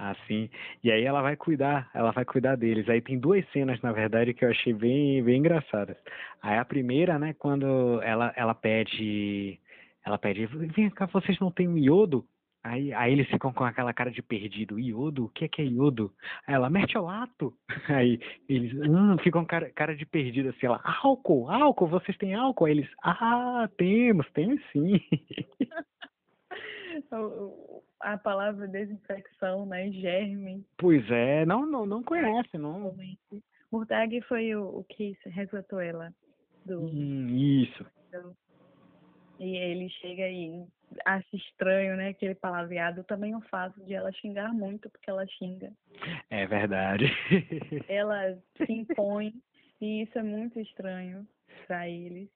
[0.01, 0.49] assim.
[0.83, 2.89] E aí ela vai cuidar, ela vai cuidar deles.
[2.89, 5.97] Aí tem duas cenas, na verdade, que eu achei bem, bem engraçadas.
[6.43, 9.61] Aí a primeira, né, quando ela, ela pede,
[10.05, 12.25] ela pede, vem cá, vocês não têm um iodo?
[12.63, 14.79] Aí, aí eles ficam com aquela cara de perdido.
[14.79, 15.25] Iodo?
[15.25, 16.13] O que é que é iodo?
[16.47, 17.55] Aí ela, mertiolato.
[17.89, 22.67] Aí eles hum, ficam cara, cara de perdido, assim, ela, álcool, álcool, vocês têm álcool?
[22.67, 25.01] Aí eles, ah, temos, temos sim.
[28.01, 29.91] a palavra desinfecção, né?
[29.93, 30.65] Germe.
[30.77, 32.95] Pois é, não, não, não conhece, não.
[33.71, 36.13] Murtag foi o, o que resgatou ela
[36.65, 36.81] do.
[36.81, 37.87] Hum, isso.
[39.41, 40.67] E ele chega e
[41.07, 42.09] acha estranho, né?
[42.09, 43.03] Aquele palavreado.
[43.05, 45.73] Também o fato de ela xingar muito, porque ela xinga.
[46.29, 47.07] É verdade.
[47.89, 49.33] ela se impõe,
[49.81, 51.27] e isso é muito estranho
[51.67, 52.29] para eles.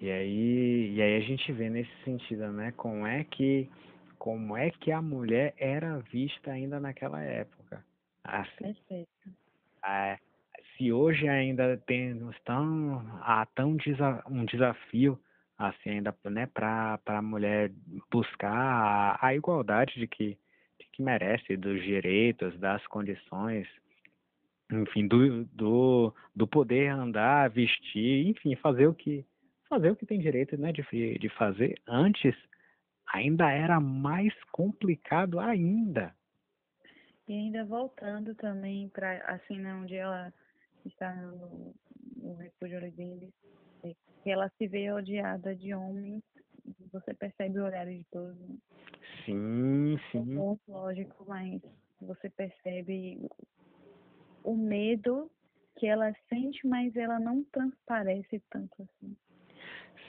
[0.00, 2.72] E aí, e aí a gente vê nesse sentido, né?
[2.76, 3.68] Como é que
[4.16, 7.84] como é que a mulher era vista ainda naquela época.
[8.24, 9.08] Assim, Perfeito.
[9.84, 10.18] É,
[10.76, 15.18] se hoje ainda temos tão, há tão desa, um desafio
[15.58, 17.70] assim ainda né, para a mulher
[18.10, 20.38] buscar a, a igualdade de que,
[20.78, 23.66] de que merece, dos direitos, das condições,
[24.70, 29.24] enfim, do, do, do poder andar, vestir, enfim, fazer o que
[29.68, 32.34] fazer o que tem direito né, de, de fazer antes
[33.12, 36.14] ainda era mais complicado ainda.
[37.28, 40.32] E ainda voltando também para assim, né, onde ela
[40.84, 41.74] está no,
[42.16, 43.32] no refúgio deles,
[43.90, 46.22] é que ela se vê odiada de homens,
[46.92, 48.38] você percebe o olhar de todos.
[48.38, 48.56] Né?
[49.24, 50.38] Sim, sim.
[50.38, 51.60] É lógico, mas
[52.00, 53.18] você percebe
[54.44, 55.30] o medo
[55.76, 59.16] que ela sente, mas ela não transparece tanto assim.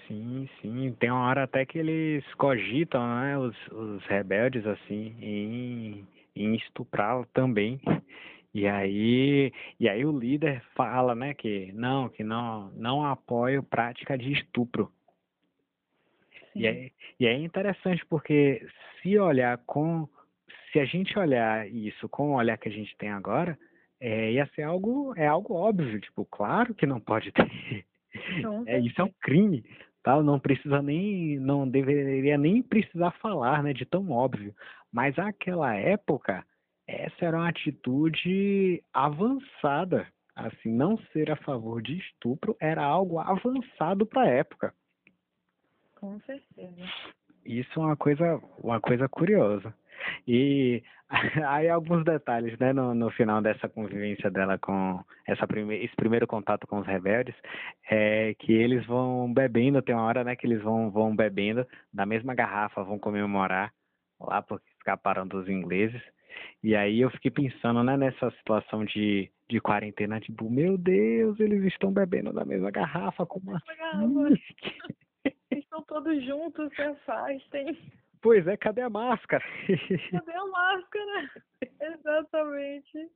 [0.07, 0.95] Sim, sim.
[0.99, 7.25] Tem uma hora até que eles cogitam, né, os, os rebeldes, assim, em, em estuprá-la
[7.33, 7.79] também.
[8.57, 14.17] E aí, e aí o líder fala, né, que não, que não, não apoia prática
[14.17, 14.91] de estupro.
[16.55, 18.67] E é, e é interessante porque
[18.99, 20.09] se olhar com,
[20.71, 23.55] se a gente olhar isso com o olhar que a gente tem agora,
[23.99, 27.85] é, ia ser algo, é algo óbvio, tipo, claro que não pode ter.
[28.65, 29.63] É, isso é um crime
[30.01, 34.55] tal, não precisa nem, não deveria nem precisar falar, né, de tão óbvio.
[34.91, 36.43] Mas aquela época,
[36.87, 44.05] essa era uma atitude avançada, assim, não ser a favor de estupro era algo avançado
[44.05, 44.73] para a época.
[45.95, 46.75] Com certeza.
[47.45, 49.73] Isso é uma coisa, uma coisa curiosa.
[50.27, 50.83] E
[51.47, 56.27] aí alguns detalhes, né, no, no final dessa convivência dela com essa prime esse primeiro
[56.27, 57.35] contato com os rebeldes,
[57.89, 62.05] é que eles vão bebendo, tem uma hora, né, que eles vão, vão bebendo da
[62.05, 63.73] mesma garrafa, vão comemorar
[64.19, 66.01] lá porque escaparam dos ingleses.
[66.63, 71.63] E aí eu fiquei pensando, né, nessa situação de, de quarentena, tipo, meu Deus, eles
[71.65, 73.65] estão bebendo da mesma garrafa, como assim?
[75.51, 77.77] Estão todos juntos, se afastem.
[78.21, 79.43] Pois é, cadê a máscara?
[80.11, 81.31] Cadê a máscara?
[81.81, 83.11] Exatamente.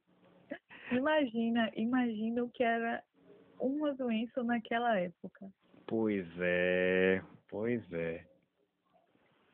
[0.92, 3.02] Imagina, imagina o que era
[3.60, 5.50] uma doença naquela época.
[5.88, 8.26] Pois é, pois é.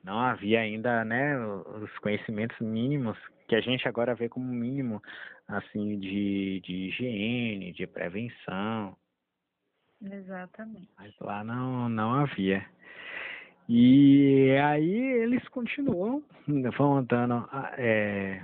[0.03, 3.17] Não havia ainda, né, os conhecimentos mínimos
[3.47, 5.01] que a gente agora vê como mínimo,
[5.47, 8.95] assim, de, de higiene, de prevenção.
[10.01, 10.89] Exatamente.
[10.97, 12.65] Mas lá não, não havia.
[13.69, 16.23] E aí eles continuam,
[16.77, 18.41] vão andando, é,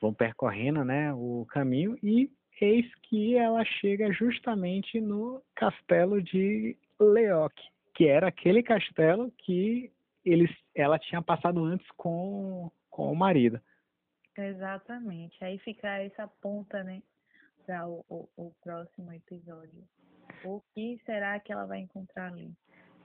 [0.00, 2.30] vão percorrendo né, o caminho e
[2.60, 7.52] eis que ela chega justamente no castelo de Leoc,
[7.94, 9.90] que era aquele castelo que
[10.24, 13.60] eles, ela tinha passado antes com, com o marido.
[14.36, 15.42] Exatamente.
[15.44, 17.02] Aí fica essa ponta, né,
[17.66, 19.84] para o, o, o próximo episódio.
[20.44, 22.52] O que será que ela vai encontrar ali?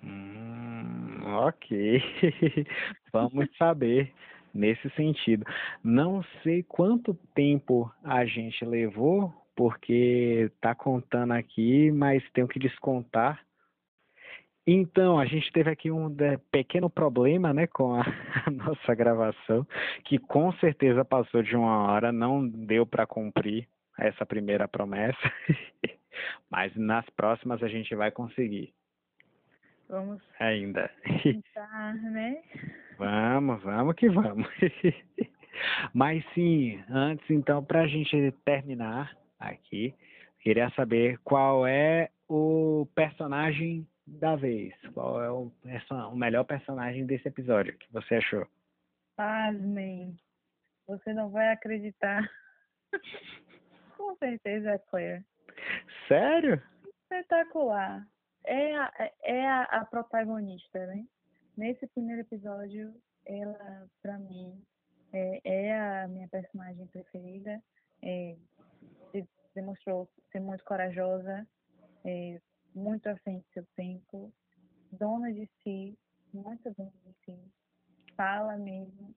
[0.04, 2.02] Hum, ok.
[3.12, 4.14] Vamos saber
[4.54, 5.46] nesse sentido.
[5.84, 13.46] Não sei quanto tempo a gente levou, porque tá contando aqui, mas tenho que descontar.
[14.70, 16.14] Então, a gente teve aqui um
[16.52, 18.02] pequeno problema, né, com a,
[18.46, 19.66] a nossa gravação,
[20.04, 23.66] que com certeza passou de uma hora, não deu para cumprir
[23.98, 25.18] essa primeira promessa,
[26.52, 28.74] mas nas próximas a gente vai conseguir.
[29.88, 30.92] Vamos ainda.
[31.24, 32.42] tentar, né?
[32.98, 34.48] Vamos, vamos que vamos.
[35.94, 39.94] Mas sim, antes então, para a gente terminar aqui,
[40.40, 44.74] queria saber qual é o personagem da vez.
[44.94, 45.52] Qual é o,
[46.12, 48.48] o melhor personagem desse episódio que você achou?
[49.16, 50.18] Pasmem.
[50.88, 52.30] Você não vai acreditar.
[53.98, 55.26] Com certeza é Claire.
[56.08, 56.62] Sério?
[57.04, 58.08] Espetacular
[58.46, 61.06] é a, é a, a protagonista, né?
[61.58, 62.94] Nesse primeiro episódio,
[63.26, 64.62] ela, para mim,
[65.12, 67.62] é, é, a minha personagem preferida.
[68.04, 68.38] É,
[69.58, 71.48] demonstrou ser muito corajosa,
[72.06, 72.40] é,
[72.78, 74.32] muito à frente do seu tempo,
[74.92, 75.98] dona de si,
[76.34, 77.38] muito dona de si,
[78.16, 79.14] fala mesmo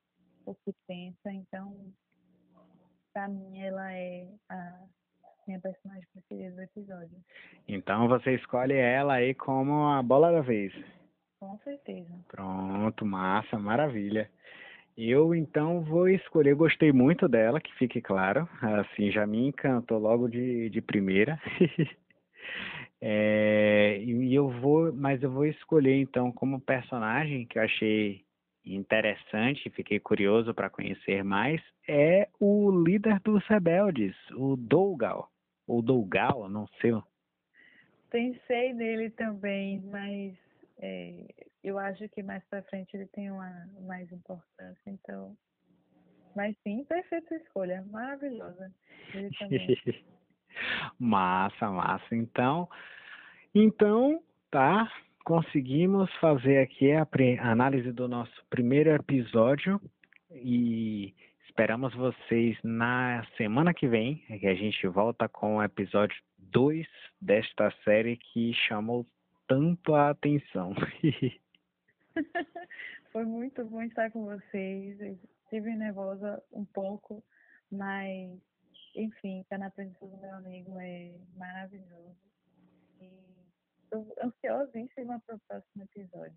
[0.46, 1.30] o que pensa.
[1.30, 1.76] Então,
[3.12, 4.80] para mim, ela é a
[5.46, 7.16] minha personagem preferida do episódio.
[7.68, 10.72] Então você escolhe ela aí como a bola da vez.
[11.38, 12.12] Com certeza.
[12.28, 14.30] Pronto, massa, maravilha.
[14.96, 18.48] Eu então vou escolher, gostei muito dela, que fique claro.
[18.60, 21.40] Assim, já me encantou logo de, de primeira.
[23.00, 28.24] é, e eu vou, mas eu vou escolher então como personagem que eu achei
[28.64, 35.30] interessante, fiquei curioso para conhecer mais, é o líder dos rebeldes, o Dougal
[35.66, 36.92] ou Dougal, não sei.
[38.10, 40.36] Pensei nele também, mas
[40.78, 41.26] é,
[41.62, 45.36] eu acho que mais para frente ele tem uma mais importância, então.
[46.34, 48.72] Mas sim, perfeita escolha, maravilhosa.
[49.14, 49.76] Ele também.
[50.98, 52.14] massa, massa.
[52.14, 52.68] Então,
[53.54, 54.90] então, tá.
[55.22, 57.06] Conseguimos fazer aqui a
[57.42, 59.80] análise do nosso primeiro episódio
[60.32, 61.14] e
[61.50, 66.86] Esperamos vocês na semana que vem, que a gente volta com o episódio 2
[67.20, 69.04] desta série que chamou
[69.48, 70.72] tanto a atenção.
[73.12, 75.00] Foi muito bom estar com vocês.
[75.00, 77.22] Estive nervosa um pouco,
[77.70, 78.30] mas,
[78.94, 82.16] enfim, estar na presença do meu amigo é maravilhoso.
[83.00, 83.10] E
[83.84, 86.36] estou ansiosíssima para o próximo episódio.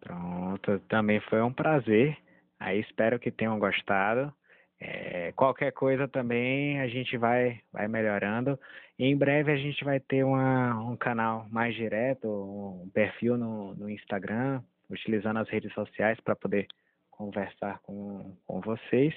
[0.00, 2.16] Pronto, também foi um prazer.
[2.58, 4.32] Aí espero que tenham gostado.
[4.80, 8.58] É, qualquer coisa também a gente vai, vai melhorando.
[8.98, 13.74] E em breve a gente vai ter uma, um canal mais direto, um perfil no,
[13.74, 16.66] no Instagram, utilizando as redes sociais para poder
[17.10, 19.14] conversar com, com vocês.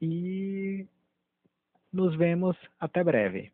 [0.00, 0.86] E
[1.92, 3.52] nos vemos até breve.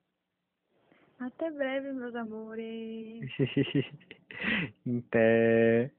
[1.18, 3.20] Até breve, meus amores.
[4.98, 5.90] Até.